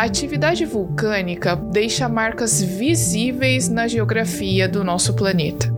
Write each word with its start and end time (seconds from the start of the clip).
A 0.00 0.04
atividade 0.04 0.64
vulcânica 0.64 1.54
deixa 1.54 2.08
marcas 2.08 2.62
visíveis 2.62 3.68
na 3.68 3.86
geografia 3.86 4.66
do 4.66 4.82
nosso 4.82 5.12
planeta. 5.12 5.70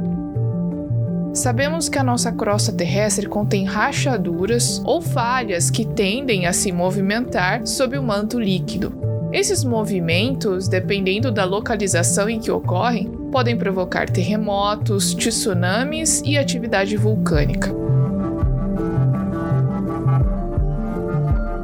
Sabemos 1.35 1.89
que 1.89 1.99
a 1.99 2.05
nossa 2.05 2.31
crosta 2.31 2.73
terrestre 2.73 3.27
contém 3.27 3.65
rachaduras 3.65 4.81
ou 4.85 5.03
falhas 5.03 5.73
que 5.73 5.85
tendem 5.85 6.47
a 6.47 6.53
se 6.53 6.71
movimentar 6.71 7.67
sob 7.67 7.99
o 7.99 8.03
manto 8.05 8.39
líquido. 8.39 8.95
Esses 9.33 9.65
movimentos, 9.65 10.69
dependendo 10.69 11.33
da 11.33 11.45
localização 11.45 12.31
em 12.31 12.39
que 12.39 12.53
ocorrem, 12.53 13.09
podem 13.33 13.57
provocar 13.57 14.09
terremotos, 14.09 15.17
tsunamis 15.17 16.23
e 16.25 16.39
atividade 16.39 16.97
vulcânica. 16.97 17.82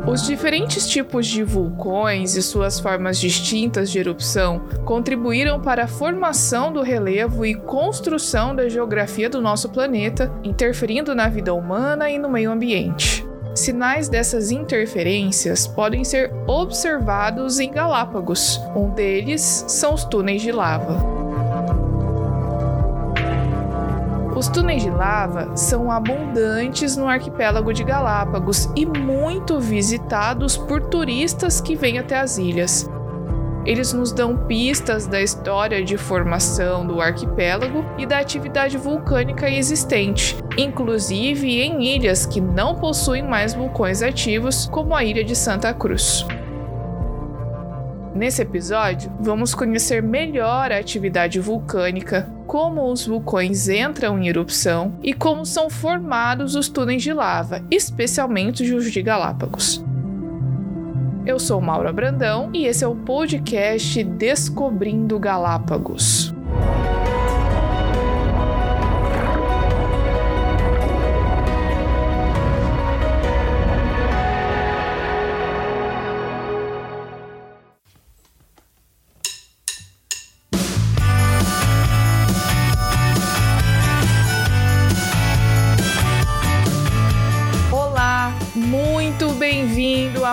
Os 0.08 0.26
diferentes 0.26 0.88
tipos 0.88 1.26
de 1.26 1.42
vulcões 1.42 2.34
e 2.34 2.40
suas 2.40 2.80
formas 2.80 3.20
distintas 3.20 3.90
de 3.90 3.98
erupção 3.98 4.60
contribuíram 4.86 5.60
para 5.60 5.84
a 5.84 5.86
formação 5.86 6.72
do 6.72 6.80
relevo 6.80 7.44
e 7.44 7.54
construção 7.54 8.56
da 8.56 8.70
geografia 8.70 9.28
do 9.28 9.38
nosso 9.38 9.68
planeta, 9.68 10.32
interferindo 10.42 11.14
na 11.14 11.28
vida 11.28 11.52
humana 11.52 12.08
e 12.08 12.18
no 12.18 12.30
meio 12.30 12.50
ambiente. 12.50 13.22
Sinais 13.54 14.08
dessas 14.08 14.50
interferências 14.50 15.66
podem 15.66 16.02
ser 16.04 16.32
observados 16.46 17.60
em 17.60 17.70
Galápagos. 17.70 18.58
Um 18.74 18.88
deles 18.88 19.66
são 19.68 19.92
os 19.92 20.04
túneis 20.06 20.40
de 20.40 20.50
lava. 20.50 21.17
Os 24.38 24.46
túneis 24.46 24.84
de 24.84 24.88
lava 24.88 25.56
são 25.56 25.90
abundantes 25.90 26.96
no 26.96 27.08
arquipélago 27.08 27.72
de 27.72 27.82
Galápagos 27.82 28.70
e 28.76 28.86
muito 28.86 29.58
visitados 29.58 30.56
por 30.56 30.80
turistas 30.80 31.60
que 31.60 31.74
vêm 31.74 31.98
até 31.98 32.20
as 32.20 32.38
ilhas. 32.38 32.88
Eles 33.66 33.92
nos 33.92 34.12
dão 34.12 34.36
pistas 34.46 35.08
da 35.08 35.20
história 35.20 35.82
de 35.82 35.98
formação 35.98 36.86
do 36.86 37.00
arquipélago 37.00 37.84
e 37.98 38.06
da 38.06 38.20
atividade 38.20 38.78
vulcânica 38.78 39.50
existente, 39.50 40.36
inclusive 40.56 41.60
em 41.60 41.82
ilhas 41.96 42.24
que 42.24 42.40
não 42.40 42.76
possuem 42.76 43.24
mais 43.24 43.54
vulcões 43.54 44.02
ativos, 44.02 44.68
como 44.68 44.94
a 44.94 45.02
ilha 45.02 45.24
de 45.24 45.34
Santa 45.34 45.74
Cruz. 45.74 46.24
Nesse 48.14 48.42
episódio, 48.42 49.12
vamos 49.18 49.52
conhecer 49.52 50.00
melhor 50.00 50.70
a 50.70 50.78
atividade 50.78 51.40
vulcânica, 51.40 52.37
como 52.48 52.90
os 52.90 53.06
vulcões 53.06 53.68
entram 53.68 54.18
em 54.18 54.26
erupção 54.26 54.94
e 55.02 55.12
como 55.12 55.44
são 55.44 55.68
formados 55.68 56.54
os 56.54 56.66
túneis 56.66 57.02
de 57.02 57.12
lava, 57.12 57.62
especialmente 57.70 58.62
os 58.74 58.90
de 58.90 59.02
Galápagos. 59.02 59.84
Eu 61.26 61.38
sou 61.38 61.60
Maura 61.60 61.92
Brandão 61.92 62.48
e 62.54 62.64
esse 62.64 62.82
é 62.82 62.88
o 62.88 62.96
podcast 62.96 64.02
Descobrindo 64.02 65.18
Galápagos. 65.18 66.34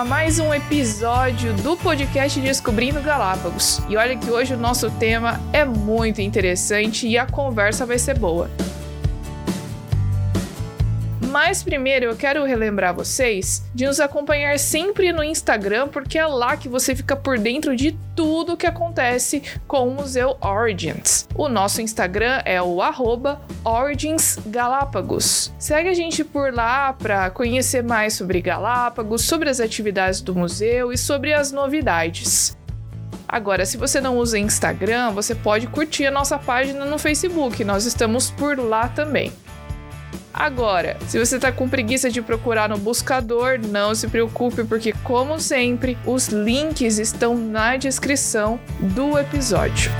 Mais 0.06 0.38
um 0.38 0.54
episódio 0.54 1.52
do 1.54 1.76
podcast 1.76 2.40
Descobrindo 2.40 3.00
Galápagos. 3.02 3.80
E 3.88 3.96
olha 3.96 4.16
que 4.16 4.30
hoje 4.30 4.54
o 4.54 4.56
nosso 4.56 4.88
tema 4.88 5.40
é 5.52 5.64
muito 5.64 6.20
interessante 6.20 7.08
e 7.08 7.18
a 7.18 7.26
conversa 7.26 7.84
vai 7.84 7.98
ser 7.98 8.16
boa. 8.16 8.48
Mas 11.36 11.62
primeiro 11.62 12.06
eu 12.06 12.16
quero 12.16 12.46
relembrar 12.46 12.94
vocês 12.94 13.62
de 13.74 13.84
nos 13.84 14.00
acompanhar 14.00 14.58
sempre 14.58 15.12
no 15.12 15.22
Instagram, 15.22 15.86
porque 15.86 16.18
é 16.18 16.26
lá 16.26 16.56
que 16.56 16.66
você 16.66 16.96
fica 16.96 17.14
por 17.14 17.38
dentro 17.38 17.76
de 17.76 17.94
tudo 18.16 18.54
o 18.54 18.56
que 18.56 18.66
acontece 18.66 19.42
com 19.68 19.86
o 19.86 19.90
Museu 19.90 20.38
Origins. 20.40 21.28
O 21.34 21.46
nosso 21.46 21.82
Instagram 21.82 22.40
é 22.46 22.62
o 22.62 22.80
arroba 22.80 23.38
Origins 23.62 24.38
Galápagos. 24.46 25.52
Segue 25.58 25.90
a 25.90 25.94
gente 25.94 26.24
por 26.24 26.54
lá 26.54 26.94
para 26.94 27.28
conhecer 27.28 27.82
mais 27.82 28.14
sobre 28.14 28.40
Galápagos, 28.40 29.20
sobre 29.20 29.50
as 29.50 29.60
atividades 29.60 30.22
do 30.22 30.34
museu 30.34 30.90
e 30.90 30.96
sobre 30.96 31.34
as 31.34 31.52
novidades. 31.52 32.56
Agora, 33.28 33.66
se 33.66 33.76
você 33.76 34.00
não 34.00 34.16
usa 34.16 34.38
Instagram, 34.38 35.10
você 35.10 35.34
pode 35.34 35.66
curtir 35.66 36.06
a 36.06 36.10
nossa 36.10 36.38
página 36.38 36.86
no 36.86 36.98
Facebook, 36.98 37.62
nós 37.62 37.84
estamos 37.84 38.30
por 38.30 38.58
lá 38.58 38.88
também. 38.88 39.30
Agora, 40.36 40.98
se 41.08 41.18
você 41.18 41.38
tá 41.38 41.50
com 41.50 41.66
preguiça 41.66 42.10
de 42.10 42.20
procurar 42.20 42.68
no 42.68 42.76
buscador, 42.76 43.58
não 43.58 43.94
se 43.94 44.06
preocupe, 44.06 44.64
porque, 44.64 44.92
como 45.02 45.40
sempre, 45.40 45.96
os 46.04 46.28
links 46.28 46.98
estão 46.98 47.34
na 47.34 47.78
descrição 47.78 48.60
do 48.78 49.18
episódio. 49.18 49.90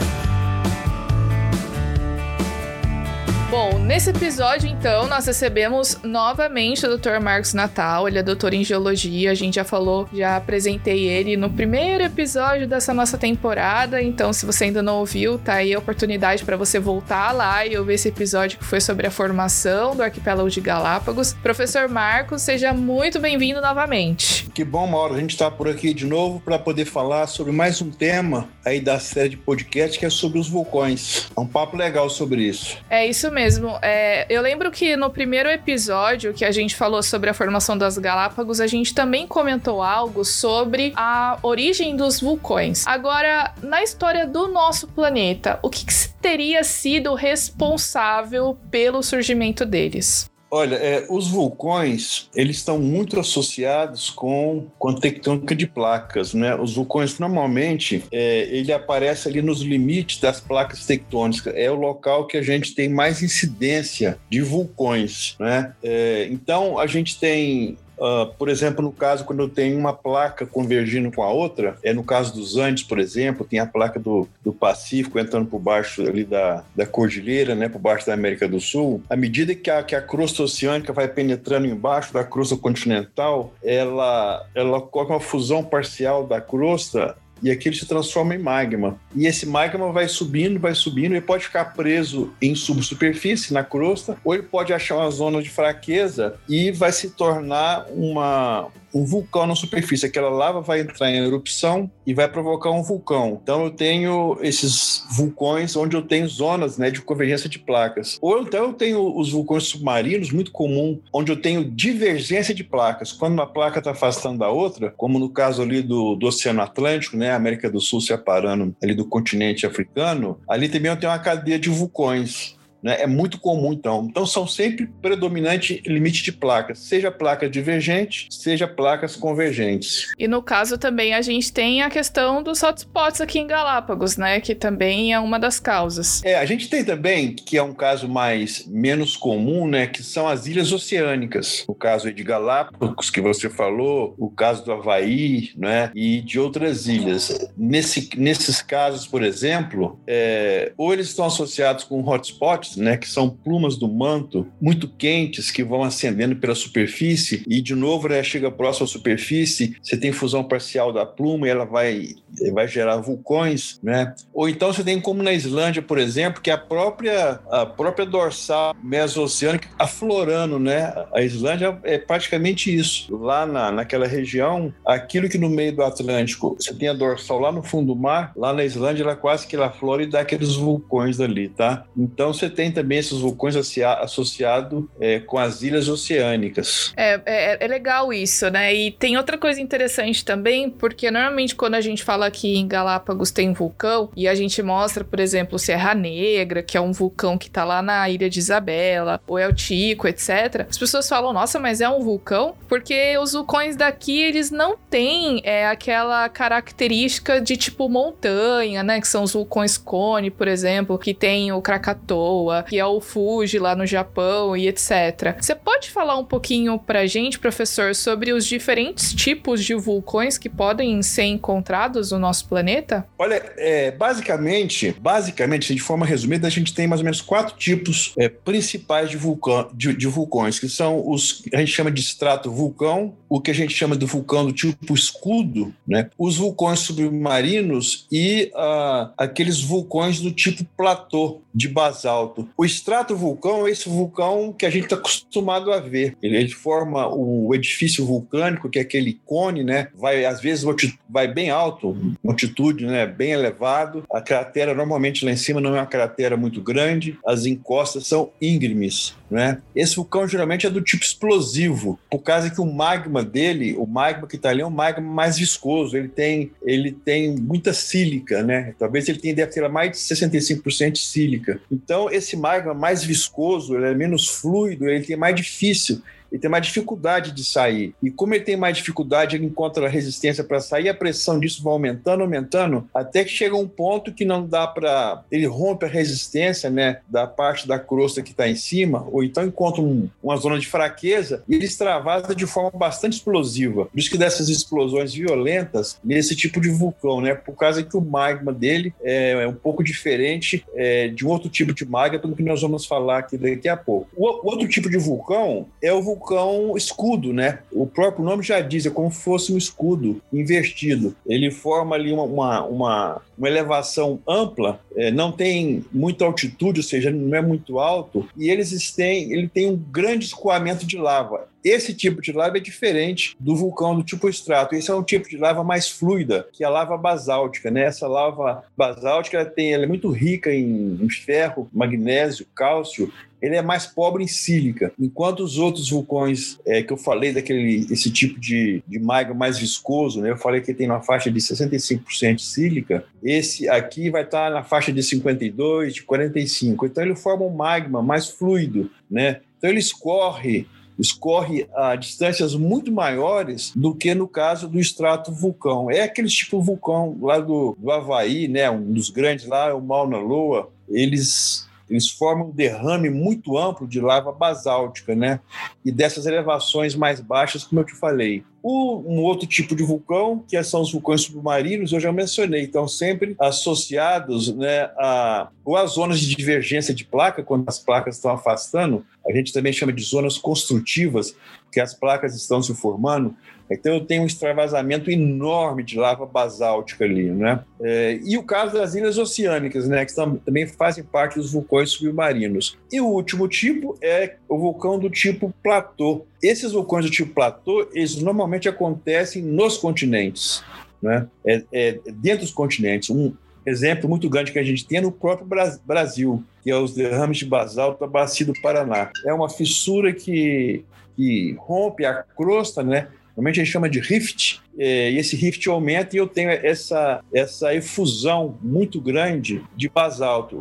Nesse 3.86 4.10
episódio, 4.10 4.68
então, 4.68 5.06
nós 5.06 5.26
recebemos 5.26 6.00
novamente 6.02 6.84
o 6.84 6.98
Dr. 6.98 7.20
Marcos 7.22 7.54
Natal. 7.54 8.08
Ele 8.08 8.18
é 8.18 8.22
doutor 8.22 8.52
em 8.52 8.64
geologia. 8.64 9.30
A 9.30 9.34
gente 9.34 9.54
já 9.54 9.64
falou, 9.64 10.08
já 10.12 10.36
apresentei 10.36 11.04
ele 11.04 11.36
no 11.36 11.48
primeiro 11.48 12.02
episódio 12.02 12.66
dessa 12.66 12.92
nossa 12.92 13.16
temporada. 13.16 14.02
Então, 14.02 14.32
se 14.32 14.44
você 14.44 14.64
ainda 14.64 14.82
não 14.82 14.98
ouviu, 14.98 15.38
tá 15.38 15.54
aí 15.54 15.72
a 15.72 15.78
oportunidade 15.78 16.44
para 16.44 16.56
você 16.56 16.80
voltar 16.80 17.30
lá 17.30 17.64
e 17.64 17.78
ouvir 17.78 17.94
esse 17.94 18.08
episódio 18.08 18.58
que 18.58 18.64
foi 18.64 18.80
sobre 18.80 19.06
a 19.06 19.10
formação 19.10 19.94
do 19.94 20.02
arquipélago 20.02 20.50
de 20.50 20.60
Galápagos. 20.60 21.34
Professor 21.34 21.88
Marcos, 21.88 22.42
seja 22.42 22.72
muito 22.72 23.20
bem-vindo 23.20 23.60
novamente. 23.60 24.50
Que 24.52 24.64
bom, 24.64 24.86
Mauro. 24.88 25.14
A 25.14 25.20
gente 25.20 25.30
está 25.30 25.48
por 25.48 25.68
aqui 25.68 25.94
de 25.94 26.06
novo 26.06 26.40
para 26.40 26.58
poder 26.58 26.86
falar 26.86 27.28
sobre 27.28 27.52
mais 27.52 27.80
um 27.80 27.90
tema 27.90 28.48
aí 28.64 28.80
da 28.80 28.98
série 28.98 29.28
de 29.30 29.36
podcast 29.36 29.96
que 29.96 30.04
é 30.04 30.10
sobre 30.10 30.40
os 30.40 30.48
vulcões. 30.48 31.28
É 31.36 31.40
um 31.40 31.46
papo 31.46 31.76
legal 31.76 32.10
sobre 32.10 32.42
isso. 32.42 32.78
É 32.90 33.06
isso 33.06 33.30
mesmo. 33.30 33.75
É, 33.82 34.26
eu 34.28 34.42
lembro 34.42 34.70
que 34.70 34.96
no 34.96 35.10
primeiro 35.10 35.48
episódio 35.48 36.32
que 36.32 36.44
a 36.44 36.50
gente 36.50 36.74
falou 36.74 37.02
sobre 37.02 37.30
a 37.30 37.34
formação 37.34 37.76
das 37.76 37.98
Galápagos, 37.98 38.60
a 38.60 38.66
gente 38.66 38.94
também 38.94 39.26
comentou 39.26 39.82
algo 39.82 40.24
sobre 40.24 40.92
a 40.96 41.38
origem 41.42 41.96
dos 41.96 42.20
vulcões. 42.20 42.86
Agora, 42.86 43.52
na 43.62 43.82
história 43.82 44.26
do 44.26 44.48
nosso 44.48 44.88
planeta, 44.88 45.58
o 45.62 45.70
que, 45.70 45.84
que 45.84 46.08
teria 46.20 46.62
sido 46.64 47.14
responsável 47.14 48.58
pelo 48.70 49.02
surgimento 49.02 49.64
deles? 49.64 50.28
Olha, 50.50 50.76
é, 50.76 51.06
os 51.10 51.28
vulcões 51.28 52.28
eles 52.34 52.56
estão 52.56 52.78
muito 52.78 53.18
associados 53.18 54.10
com, 54.10 54.66
com 54.78 54.90
a 54.90 54.94
tectônica 54.94 55.54
de 55.54 55.66
placas, 55.66 56.34
né? 56.34 56.54
Os 56.54 56.74
vulcões 56.74 57.18
normalmente 57.18 58.04
é, 58.12 58.48
ele 58.50 58.72
aparece 58.72 59.28
ali 59.28 59.42
nos 59.42 59.60
limites 59.60 60.20
das 60.20 60.40
placas 60.40 60.86
tectônicas. 60.86 61.52
É 61.56 61.70
o 61.70 61.74
local 61.74 62.26
que 62.26 62.36
a 62.36 62.42
gente 62.42 62.74
tem 62.74 62.88
mais 62.88 63.22
incidência 63.22 64.18
de 64.30 64.40
vulcões, 64.40 65.34
né? 65.40 65.74
É, 65.82 66.28
então 66.30 66.78
a 66.78 66.86
gente 66.86 67.18
tem 67.18 67.76
Uh, 67.98 68.26
por 68.38 68.48
exemplo, 68.48 68.82
no 68.82 68.92
caso, 68.92 69.24
quando 69.24 69.40
eu 69.40 69.48
tenho 69.48 69.78
uma 69.78 69.92
placa 69.92 70.46
convergindo 70.46 71.10
com 71.10 71.22
a 71.22 71.30
outra, 71.30 71.76
é 71.82 71.92
no 71.92 72.04
caso 72.04 72.34
dos 72.34 72.56
Andes, 72.56 72.82
por 72.82 72.98
exemplo, 72.98 73.46
tem 73.46 73.58
a 73.58 73.66
placa 73.66 73.98
do, 73.98 74.28
do 74.44 74.52
Pacífico 74.52 75.18
entrando 75.18 75.46
por 75.46 75.58
baixo 75.58 76.02
ali 76.02 76.24
da, 76.24 76.62
da 76.74 76.86
cordilheira, 76.86 77.54
né, 77.54 77.68
por 77.68 77.78
baixo 77.78 78.06
da 78.06 78.14
América 78.14 78.46
do 78.46 78.60
Sul. 78.60 79.02
À 79.08 79.16
medida 79.16 79.54
que 79.54 79.70
a, 79.70 79.82
que 79.82 79.94
a 79.94 80.02
crosta 80.02 80.42
oceânica 80.42 80.92
vai 80.92 81.08
penetrando 81.08 81.66
embaixo 81.66 82.12
da 82.12 82.24
crosta 82.24 82.56
continental, 82.56 83.52
ela, 83.62 84.46
ela 84.54 84.78
ocorre 84.78 85.10
uma 85.10 85.20
fusão 85.20 85.64
parcial 85.64 86.26
da 86.26 86.40
crosta 86.40 87.16
e 87.42 87.50
aquilo 87.50 87.74
se 87.74 87.86
transforma 87.86 88.34
em 88.34 88.38
magma. 88.38 88.98
E 89.14 89.26
esse 89.26 89.46
magma 89.46 89.92
vai 89.92 90.08
subindo, 90.08 90.58
vai 90.58 90.74
subindo, 90.74 91.14
e 91.14 91.20
pode 91.20 91.44
ficar 91.44 91.66
preso 91.66 92.32
em 92.40 92.54
subsuperfície, 92.54 93.52
na 93.52 93.64
crosta, 93.64 94.16
ou 94.24 94.34
ele 94.34 94.42
pode 94.42 94.72
achar 94.72 94.96
uma 94.96 95.10
zona 95.10 95.42
de 95.42 95.50
fraqueza 95.50 96.38
e 96.48 96.70
vai 96.70 96.92
se 96.92 97.10
tornar 97.10 97.86
uma, 97.90 98.68
um 98.96 99.04
vulcão 99.04 99.46
na 99.46 99.54
superfície. 99.54 100.06
Aquela 100.06 100.30
lava 100.30 100.60
vai 100.60 100.80
entrar 100.80 101.10
em 101.10 101.18
erupção 101.18 101.90
e 102.06 102.14
vai 102.14 102.28
provocar 102.28 102.70
um 102.70 102.82
vulcão. 102.82 103.38
Então 103.42 103.64
eu 103.64 103.70
tenho 103.70 104.38
esses 104.40 105.04
vulcões 105.14 105.76
onde 105.76 105.96
eu 105.96 106.02
tenho 106.02 106.26
zonas 106.28 106.78
né, 106.78 106.90
de 106.90 107.02
convergência 107.02 107.48
de 107.48 107.58
placas. 107.58 108.18
Ou 108.20 108.40
então 108.40 108.64
eu 108.64 108.72
tenho 108.72 109.18
os 109.18 109.30
vulcões 109.30 109.64
submarinos, 109.64 110.32
muito 110.32 110.50
comum, 110.50 110.98
onde 111.12 111.30
eu 111.30 111.36
tenho 111.36 111.64
divergência 111.64 112.54
de 112.54 112.64
placas. 112.64 113.12
Quando 113.12 113.34
uma 113.34 113.46
placa 113.46 113.78
está 113.78 113.90
afastando 113.90 114.38
da 114.38 114.48
outra, 114.48 114.94
como 114.96 115.18
no 115.18 115.28
caso 115.28 115.62
ali 115.62 115.82
do, 115.82 116.14
do 116.14 116.26
Oceano 116.26 116.62
Atlântico, 116.62 117.16
né, 117.16 117.32
América 117.32 117.70
do 117.70 117.80
Sul 117.80 118.00
se 118.00 118.12
aparando 118.12 118.74
ali 118.82 118.94
do 118.94 119.04
continente 119.04 119.66
africano, 119.66 120.38
ali 120.48 120.68
também 120.68 120.90
eu 120.90 120.96
tenho 120.96 121.12
uma 121.12 121.18
cadeia 121.18 121.58
de 121.58 121.68
vulcões. 121.68 122.56
Né, 122.86 122.98
é 123.00 123.06
muito 123.06 123.40
comum, 123.40 123.72
então. 123.72 124.06
Então, 124.08 124.24
são 124.24 124.46
sempre 124.46 124.86
predominante 125.02 125.82
limite 125.84 126.22
de 126.22 126.30
placas, 126.30 126.78
seja 126.78 127.10
placa 127.10 127.50
divergente, 127.50 128.28
seja 128.30 128.68
placas 128.68 129.16
convergentes. 129.16 130.12
E 130.16 130.28
no 130.28 130.40
caso 130.40 130.78
também 130.78 131.12
a 131.12 131.20
gente 131.20 131.52
tem 131.52 131.82
a 131.82 131.90
questão 131.90 132.44
dos 132.44 132.62
hotspots 132.62 133.20
aqui 133.20 133.40
em 133.40 133.46
Galápagos, 133.48 134.16
né, 134.16 134.38
que 134.40 134.54
também 134.54 135.12
é 135.12 135.18
uma 135.18 135.36
das 135.36 135.58
causas. 135.58 136.22
É, 136.24 136.36
a 136.36 136.44
gente 136.44 136.68
tem 136.68 136.84
também, 136.84 137.34
que 137.34 137.58
é 137.58 137.62
um 137.62 137.74
caso 137.74 138.08
mais 138.08 138.64
menos 138.68 139.16
comum, 139.16 139.66
né, 139.66 139.88
que 139.88 140.04
são 140.04 140.28
as 140.28 140.46
ilhas 140.46 140.72
oceânicas. 140.72 141.64
O 141.66 141.74
caso 141.74 142.12
de 142.12 142.22
Galápagos, 142.22 143.10
que 143.10 143.20
você 143.20 143.50
falou, 143.50 144.14
o 144.16 144.30
caso 144.30 144.64
do 144.64 144.70
Havaí, 144.70 145.50
né, 145.56 145.90
e 145.92 146.20
de 146.20 146.38
outras 146.38 146.86
ilhas. 146.86 147.50
Nesse, 147.56 148.10
nesses 148.16 148.62
casos, 148.62 149.08
por 149.08 149.24
exemplo, 149.24 149.98
é, 150.06 150.72
ou 150.76 150.92
eles 150.92 151.08
estão 151.08 151.24
associados 151.24 151.82
com 151.82 152.00
hotspots, 152.00 152.75
né, 152.76 152.96
que 152.96 153.08
são 153.08 153.28
plumas 153.28 153.76
do 153.76 153.88
manto 153.88 154.46
muito 154.60 154.88
quentes 154.88 155.50
que 155.50 155.64
vão 155.64 155.82
acendendo 155.82 156.36
pela 156.36 156.54
superfície 156.54 157.42
e 157.48 157.60
de 157.60 157.74
novo 157.74 158.08
né, 158.08 158.22
chega 158.22 158.50
próximo 158.50 158.84
à 158.84 158.88
superfície, 158.88 159.76
você 159.82 159.96
tem 159.96 160.12
fusão 160.12 160.44
parcial 160.44 160.92
da 160.92 161.04
pluma 161.04 161.46
e 161.46 161.50
ela 161.50 161.64
vai 161.64 162.14
vai 162.52 162.68
gerar 162.68 162.98
vulcões, 162.98 163.80
né? 163.82 164.14
Ou 164.32 164.48
então 164.48 164.72
você 164.72 164.84
tem 164.84 165.00
como 165.00 165.22
na 165.22 165.32
Islândia, 165.32 165.80
por 165.80 165.98
exemplo, 165.98 166.42
que 166.42 166.50
a 166.50 166.58
própria 166.58 167.40
a 167.50 167.64
própria 167.64 168.04
dorsal 168.04 168.74
mesoceânica 168.82 169.68
aflorando, 169.78 170.58
né? 170.58 170.92
A 171.14 171.22
Islândia 171.22 171.78
é 171.82 171.98
praticamente 171.98 172.74
isso. 172.74 173.16
Lá 173.16 173.46
na, 173.46 173.72
naquela 173.72 174.06
região, 174.06 174.72
aquilo 174.84 175.28
que 175.28 175.38
no 175.38 175.48
meio 175.48 175.74
do 175.74 175.82
Atlântico 175.82 176.56
você 176.58 176.74
tem 176.74 176.88
a 176.88 176.92
dorsal 176.92 177.38
lá 177.38 177.52
no 177.52 177.62
fundo 177.62 177.94
do 177.94 177.96
mar, 177.96 178.32
lá 178.36 178.52
na 178.52 178.64
Islândia 178.64 179.02
ela 179.02 179.16
quase 179.16 179.46
que 179.46 179.56
ela 179.56 179.70
flora 179.70 180.02
e 180.02 180.06
dá 180.06 180.20
aqueles 180.20 180.54
vulcões 180.54 181.16
dali, 181.16 181.48
tá? 181.48 181.84
Então 181.96 182.32
você 182.32 182.50
tem 182.56 182.72
também 182.72 182.98
esses 182.98 183.18
vulcões 183.18 183.54
associados 183.54 184.84
é, 184.98 185.20
com 185.20 185.38
as 185.38 185.62
ilhas 185.62 185.88
oceânicas. 185.88 186.92
É, 186.96 187.20
é, 187.26 187.64
é 187.64 187.68
legal 187.68 188.12
isso, 188.12 188.48
né? 188.50 188.74
E 188.74 188.90
tem 188.90 189.16
outra 189.16 189.36
coisa 189.36 189.60
interessante 189.60 190.24
também, 190.24 190.70
porque 190.70 191.10
normalmente 191.10 191.54
quando 191.54 191.74
a 191.74 191.80
gente 191.80 192.02
fala 192.02 192.30
que 192.30 192.56
em 192.56 192.66
Galápagos 192.66 193.30
tem 193.30 193.52
vulcão 193.52 194.10
e 194.16 194.26
a 194.26 194.34
gente 194.34 194.62
mostra, 194.62 195.04
por 195.04 195.20
exemplo, 195.20 195.58
Serra 195.58 195.94
Negra, 195.94 196.62
que 196.62 196.76
é 196.76 196.80
um 196.80 196.92
vulcão 196.92 197.36
que 197.36 197.50
tá 197.50 197.64
lá 197.64 197.82
na 197.82 198.08
ilha 198.08 198.28
de 198.30 198.38
Isabela, 198.38 199.20
ou 199.26 199.38
El 199.38 199.54
Tico, 199.54 200.08
etc. 200.08 200.66
As 200.68 200.78
pessoas 200.78 201.08
falam, 201.08 201.32
nossa, 201.32 201.58
mas 201.58 201.80
é 201.80 201.88
um 201.88 202.00
vulcão? 202.00 202.54
Porque 202.68 203.16
os 203.18 203.32
vulcões 203.32 203.76
daqui, 203.76 204.22
eles 204.22 204.50
não 204.50 204.76
têm 204.90 205.40
é, 205.44 205.66
aquela 205.66 206.28
característica 206.28 207.40
de 207.40 207.56
tipo 207.56 207.88
montanha, 207.88 208.82
né? 208.82 209.00
Que 209.00 209.08
são 209.08 209.22
os 209.22 209.32
vulcões 209.32 209.76
Cone, 209.76 210.30
por 210.30 210.48
exemplo, 210.48 210.98
que 210.98 211.12
tem 211.12 211.52
o 211.52 211.60
Krakatoa, 211.60 212.45
que 212.66 212.78
é 212.78 212.86
o 212.86 213.00
Fuji 213.00 213.58
lá 213.58 213.74
no 213.74 213.86
Japão 213.86 214.56
e 214.56 214.68
etc. 214.68 215.36
Você 215.40 215.54
pode 215.54 215.90
falar 215.90 216.18
um 216.18 216.24
pouquinho 216.24 216.78
pra 216.78 217.06
gente, 217.06 217.38
professor, 217.38 217.94
sobre 217.94 218.32
os 218.32 218.46
diferentes 218.46 219.12
tipos 219.12 219.64
de 219.64 219.74
vulcões 219.74 220.38
que 220.38 220.48
podem 220.48 221.02
ser 221.02 221.24
encontrados 221.24 222.10
no 222.10 222.18
nosso 222.18 222.48
planeta? 222.48 223.06
Olha, 223.18 223.42
é, 223.56 223.90
basicamente, 223.90 224.94
basicamente, 225.00 225.74
de 225.74 225.80
forma 225.80 226.06
resumida, 226.06 226.46
a 226.46 226.50
gente 226.50 226.74
tem 226.74 226.86
mais 226.86 227.00
ou 227.00 227.04
menos 227.04 227.20
quatro 227.20 227.56
tipos 227.56 228.12
é, 228.18 228.28
principais 228.28 229.10
de, 229.10 229.16
vulcão, 229.16 229.68
de, 229.72 229.94
de, 229.94 230.06
vulcões, 230.06 230.58
que 230.58 230.68
são 230.68 231.08
os 231.08 231.32
que 231.32 231.54
a 231.54 231.58
gente 231.58 231.72
chama 231.72 231.90
de 231.90 232.00
extrato 232.00 232.50
vulcão, 232.50 233.14
o 233.28 233.40
que 233.40 233.50
a 233.50 233.54
gente 233.54 233.74
chama 233.74 233.96
de 233.96 234.06
vulcão 234.06 234.46
do 234.46 234.52
tipo 234.52 234.94
escudo, 234.94 235.74
né? 235.86 236.10
os 236.18 236.36
vulcões 236.36 236.80
submarinos 236.80 238.06
e 238.10 238.50
uh, 238.54 239.12
aqueles 239.16 239.60
vulcões 239.60 240.20
do 240.20 240.30
tipo 240.30 240.64
platô 240.76 241.40
de 241.54 241.68
basalto. 241.68 242.35
O 242.56 242.64
extrato 242.64 243.16
vulcão 243.16 243.66
é 243.66 243.70
esse 243.70 243.88
vulcão 243.88 244.52
que 244.52 244.66
a 244.66 244.70
gente 244.70 244.84
está 244.84 244.96
acostumado 244.96 245.72
a 245.72 245.80
ver. 245.80 246.16
Ele, 246.22 246.48
forma 246.48 247.08
o 247.08 247.54
edifício 247.54 248.04
vulcânico, 248.04 248.68
que 248.68 248.78
é 248.78 248.82
aquele 248.82 249.20
cone, 249.24 249.62
né? 249.62 249.88
Vai 249.94 250.24
às 250.24 250.40
vezes 250.40 250.64
vai 251.08 251.28
bem 251.28 251.50
alto, 251.50 251.96
altitude, 252.26 252.86
né? 252.86 253.06
Bem 253.06 253.32
elevado. 253.32 254.04
A 254.12 254.20
cratera 254.20 254.74
normalmente 254.74 255.24
lá 255.24 255.30
em 255.30 255.36
cima 255.36 255.60
não 255.60 255.76
é 255.76 255.80
uma 255.80 255.86
cratera 255.86 256.36
muito 256.36 256.60
grande. 256.60 257.18
As 257.26 257.46
encostas 257.46 258.06
são 258.06 258.30
íngremes, 258.40 259.14
né? 259.30 259.60
Esse 259.74 259.96
vulcão 259.96 260.26
geralmente 260.26 260.66
é 260.66 260.70
do 260.70 260.80
tipo 260.80 261.04
explosivo, 261.04 261.98
por 262.10 262.20
causa 262.20 262.50
que 262.50 262.60
o 262.60 262.66
magma 262.66 263.22
dele, 263.22 263.74
o 263.76 263.86
magma 263.86 264.26
que 264.26 264.36
está 264.36 264.50
ali 264.50 264.62
é 264.62 264.66
um 264.66 264.70
magma 264.70 265.08
mais 265.08 265.38
viscoso. 265.38 265.96
Ele 265.96 266.08
tem 266.08 266.50
ele 266.62 266.92
tem 266.92 267.36
muita 267.36 267.72
sílica, 267.72 268.42
né? 268.42 268.74
Talvez 268.78 269.08
ele 269.08 269.18
tenha 269.18 269.34
deve 269.34 269.52
ter 269.52 269.68
mais 269.68 269.90
de 269.90 269.96
65% 269.98 270.96
sílica 270.96 271.60
então, 271.70 272.10
esse 272.10 272.25
magma 272.34 272.72
mais 272.72 273.04
viscoso, 273.04 273.76
ele 273.76 273.90
é 273.90 273.94
menos 273.94 274.26
fluido, 274.26 274.88
ele 274.88 275.04
tem 275.04 275.16
mais 275.16 275.36
difícil 275.36 276.02
ele 276.30 276.40
tem 276.40 276.50
mais 276.50 276.66
dificuldade 276.66 277.32
de 277.32 277.44
sair. 277.44 277.94
E 278.02 278.10
como 278.10 278.34
ele 278.34 278.44
tem 278.44 278.56
mais 278.56 278.76
dificuldade, 278.76 279.36
ele 279.36 279.46
encontra 279.46 279.88
resistência 279.88 280.44
para 280.44 280.60
sair, 280.60 280.88
a 280.88 280.94
pressão 280.94 281.38
disso 281.38 281.62
vai 281.62 281.72
aumentando, 281.72 282.22
aumentando, 282.22 282.88
até 282.94 283.24
que 283.24 283.30
chega 283.30 283.56
um 283.56 283.68
ponto 283.68 284.12
que 284.12 284.24
não 284.24 284.46
dá 284.46 284.66
para. 284.66 285.22
Ele 285.30 285.46
rompe 285.46 285.86
a 285.86 285.88
resistência 285.88 286.68
né, 286.70 286.98
da 287.08 287.26
parte 287.26 287.66
da 287.66 287.78
crosta 287.78 288.22
que 288.22 288.30
está 288.30 288.48
em 288.48 288.56
cima, 288.56 289.06
ou 289.10 289.22
então 289.22 289.44
encontra 289.44 289.80
um, 289.80 290.08
uma 290.22 290.36
zona 290.36 290.58
de 290.58 290.66
fraqueza 290.66 291.42
e 291.48 291.54
ele 291.54 291.64
extravasa 291.64 292.34
de 292.34 292.46
forma 292.46 292.70
bastante 292.70 293.14
explosiva. 293.14 293.86
Por 293.86 293.98
isso 293.98 294.10
que 294.10 294.18
dessas 294.18 294.48
explosões 294.48 295.14
violentas 295.14 295.98
nesse 296.04 296.34
tipo 296.34 296.60
de 296.60 296.68
vulcão, 296.68 297.20
né? 297.20 297.34
Por 297.34 297.54
causa 297.54 297.82
que 297.82 297.96
o 297.96 298.00
magma 298.00 298.52
dele 298.52 298.94
é, 299.02 299.32
é 299.44 299.48
um 299.48 299.54
pouco 299.54 299.82
diferente 299.82 300.64
é, 300.74 301.08
de 301.08 301.26
um 301.26 301.28
outro 301.28 301.48
tipo 301.48 301.72
de 301.72 301.84
magma, 301.84 302.18
pelo 302.18 302.36
que 302.36 302.42
nós 302.42 302.62
vamos 302.62 302.86
falar 302.86 303.18
aqui 303.18 303.36
daqui 303.36 303.68
a 303.68 303.76
pouco. 303.76 304.08
O, 304.16 304.46
o 304.46 304.50
outro 304.50 304.68
tipo 304.68 304.90
de 304.90 304.96
vulcão 304.96 305.66
é 305.82 305.92
o 305.92 306.02
vulcão 306.02 306.15
vulcão 306.16 306.76
escudo, 306.76 307.32
né? 307.32 307.60
O 307.70 307.86
próprio 307.86 308.24
nome 308.24 308.42
já 308.42 308.60
diz, 308.60 308.86
é 308.86 308.90
como 308.90 309.12
se 309.12 309.22
fosse 309.22 309.52
um 309.52 309.58
escudo 309.58 310.20
invertido. 310.32 311.14
Ele 311.26 311.50
forma 311.50 311.94
ali 311.94 312.12
uma, 312.12 312.22
uma, 312.22 312.64
uma, 312.64 313.22
uma 313.36 313.48
elevação 313.48 314.18
ampla, 314.26 314.80
é, 314.96 315.10
não 315.10 315.30
tem 315.30 315.84
muita 315.92 316.24
altitude, 316.24 316.80
ou 316.80 316.84
seja, 316.84 317.10
não 317.10 317.36
é 317.36 317.42
muito 317.42 317.78
alto, 317.78 318.28
e 318.36 318.48
eles 318.48 318.90
têm, 318.92 319.32
ele 319.32 319.48
tem 319.48 319.68
um 319.70 319.76
grande 319.76 320.24
escoamento 320.24 320.86
de 320.86 320.96
lava. 320.96 321.46
Esse 321.66 321.92
tipo 321.92 322.22
de 322.22 322.30
lava 322.30 322.58
é 322.58 322.60
diferente 322.60 323.36
do 323.40 323.56
vulcão 323.56 323.96
do 323.96 324.04
tipo 324.04 324.28
extrato. 324.28 324.76
Esse 324.76 324.88
é 324.88 324.94
um 324.94 325.02
tipo 325.02 325.28
de 325.28 325.36
lava 325.36 325.64
mais 325.64 325.88
fluida, 325.88 326.46
que 326.52 326.62
é 326.62 326.66
a 326.66 326.70
lava 326.70 326.96
basáltica. 326.96 327.72
Né? 327.72 327.82
Essa 327.82 328.06
lava 328.06 328.62
basáltica 328.76 329.38
ela 329.38 329.50
tem, 329.50 329.74
ela 329.74 329.82
é 329.82 329.88
muito 329.88 330.08
rica 330.12 330.54
em, 330.54 330.96
em 331.02 331.10
ferro, 331.10 331.68
magnésio, 331.72 332.46
cálcio, 332.54 333.12
ele 333.40 333.56
é 333.56 333.62
mais 333.62 333.86
pobre 333.86 334.24
em 334.24 334.28
sílica, 334.28 334.92
enquanto 334.98 335.40
os 335.40 335.58
outros 335.58 335.90
vulcões 335.90 336.58
é, 336.66 336.82
que 336.82 336.92
eu 336.92 336.96
falei 336.96 337.32
daquele 337.32 337.86
esse 337.90 338.10
tipo 338.10 338.40
de, 338.40 338.82
de 338.86 338.98
magma 338.98 339.34
mais 339.34 339.58
viscoso, 339.58 340.20
né? 340.20 340.30
Eu 340.30 340.36
falei 340.36 340.60
que 340.60 340.74
tem 340.74 340.88
uma 340.88 341.02
faixa 341.02 341.30
de 341.30 341.38
65% 341.38 342.38
sílica, 342.38 343.04
esse 343.22 343.68
aqui 343.68 344.10
vai 344.10 344.22
estar 344.22 344.50
na 344.50 344.62
faixa 344.62 344.92
de 344.92 345.02
52, 345.02 345.94
de 345.94 346.02
45. 346.02 346.86
Então 346.86 347.04
ele 347.04 347.14
forma 347.14 347.44
um 347.44 347.54
magma 347.54 348.02
mais 348.02 348.28
fluido, 348.28 348.90
né? 349.10 349.40
Então 349.58 349.70
ele 349.70 349.80
escorre 349.80 350.66
escorre 350.98 351.68
a 351.74 351.94
distâncias 351.94 352.54
muito 352.54 352.90
maiores 352.90 353.72
do 353.76 353.94
que 353.94 354.14
no 354.14 354.26
caso 354.26 354.68
do 354.68 354.80
extrato 354.80 355.30
vulcão. 355.30 355.90
É 355.90 356.02
aquele 356.02 356.28
tipo 356.28 356.60
vulcão 356.62 357.18
lá 357.20 357.38
do, 357.38 357.76
do 357.78 357.90
Havaí, 357.90 358.48
né? 358.48 358.70
um 358.70 358.92
dos 358.92 359.10
grandes 359.10 359.46
lá, 359.46 359.74
o 359.74 359.80
Mauna 359.80 360.16
Loa, 360.16 360.70
eles 360.88 361.68
eles 361.88 362.08
formam 362.08 362.48
um 362.48 362.50
derrame 362.50 363.08
muito 363.08 363.56
amplo 363.56 363.86
de 363.86 364.00
lava 364.00 364.32
basáltica, 364.32 365.14
né? 365.14 365.40
E 365.84 365.92
dessas 365.92 366.26
elevações 366.26 366.94
mais 366.94 367.20
baixas, 367.20 367.64
como 367.64 367.80
eu 367.80 367.84
te 367.84 367.94
falei. 367.94 368.42
Um 368.64 369.22
outro 369.22 369.46
tipo 369.46 369.76
de 369.76 369.84
vulcão, 369.84 370.44
que 370.48 370.60
são 370.64 370.80
os 370.80 370.90
vulcões 370.90 371.20
submarinos, 371.20 371.92
eu 371.92 372.00
já 372.00 372.12
mencionei, 372.12 372.64
estão 372.64 372.88
sempre 372.88 373.36
associados 373.38 374.52
né, 374.56 374.90
a, 374.98 375.50
ou 375.64 375.76
a 375.76 375.86
zonas 375.86 376.18
de 376.18 376.34
divergência 376.34 376.92
de 376.92 377.04
placa, 377.04 377.44
quando 377.44 377.68
as 377.68 377.78
placas 377.78 378.16
estão 378.16 378.32
afastando, 378.32 379.06
a 379.24 379.32
gente 379.32 379.52
também 379.52 379.72
chama 379.72 379.92
de 379.92 380.02
zonas 380.02 380.36
construtivas, 380.36 381.36
que 381.70 381.78
as 381.78 381.94
placas 381.94 382.34
estão 382.34 382.60
se 382.60 382.74
formando, 382.74 383.36
então 383.70 383.94
eu 383.94 384.00
tenho 384.00 384.22
um 384.22 384.26
extravasamento 384.26 385.10
enorme 385.10 385.82
de 385.82 385.98
lava 385.98 386.24
basáltica 386.24 387.04
ali, 387.04 387.30
né? 387.30 387.60
É, 387.80 388.18
e 388.24 388.38
o 388.38 388.42
caso 388.42 388.74
das 388.74 388.94
ilhas 388.94 389.18
oceânicas, 389.18 389.88
né, 389.88 390.04
que 390.04 390.14
também 390.14 390.66
fazem 390.66 391.02
parte 391.02 391.36
dos 391.36 391.52
vulcões 391.52 391.90
submarinos. 391.90 392.78
E 392.92 393.00
o 393.00 393.06
último 393.06 393.48
tipo 393.48 393.96
é 394.00 394.36
o 394.48 394.58
vulcão 394.58 394.98
do 394.98 395.10
tipo 395.10 395.52
platô. 395.62 396.24
Esses 396.42 396.72
vulcões 396.72 397.04
do 397.04 397.10
tipo 397.10 397.34
platô, 397.34 397.88
eles 397.92 398.16
normalmente 398.16 398.68
acontecem 398.68 399.42
nos 399.42 399.76
continentes, 399.76 400.62
né? 401.02 401.26
É, 401.44 401.62
é 401.72 402.00
dentro 402.12 402.42
dos 402.42 402.52
continentes. 402.52 403.10
Um 403.10 403.32
exemplo 403.64 404.08
muito 404.08 404.30
grande 404.30 404.52
que 404.52 404.58
a 404.60 404.64
gente 404.64 404.86
tem 404.86 404.98
é 404.98 405.00
no 405.00 405.10
próprio 405.10 405.48
Brasil, 405.84 406.44
que 406.62 406.70
é 406.70 406.76
os 406.76 406.94
derrames 406.94 407.38
de 407.38 407.46
basalto 407.46 407.98
da 407.98 408.06
bacia 408.06 408.46
do 408.46 408.52
Paraná. 408.62 409.10
É 409.24 409.34
uma 409.34 409.50
fissura 409.50 410.12
que 410.12 410.84
que 411.16 411.56
rompe 411.58 412.04
a 412.04 412.22
crosta, 412.22 412.82
né? 412.82 413.08
Normalmente 413.36 413.60
a 413.60 413.64
gente 413.64 413.72
chama 413.72 413.90
de 413.90 414.00
rift, 414.00 414.62
é, 414.78 415.10
e 415.10 415.18
esse 415.18 415.36
rift 415.36 415.68
aumenta 415.68 416.16
e 416.16 416.18
eu 416.18 416.26
tenho 416.26 416.48
essa, 416.50 417.22
essa 417.32 417.74
efusão 417.74 418.56
muito 418.62 418.98
grande 418.98 419.62
de 419.76 419.90
basalto. 419.90 420.56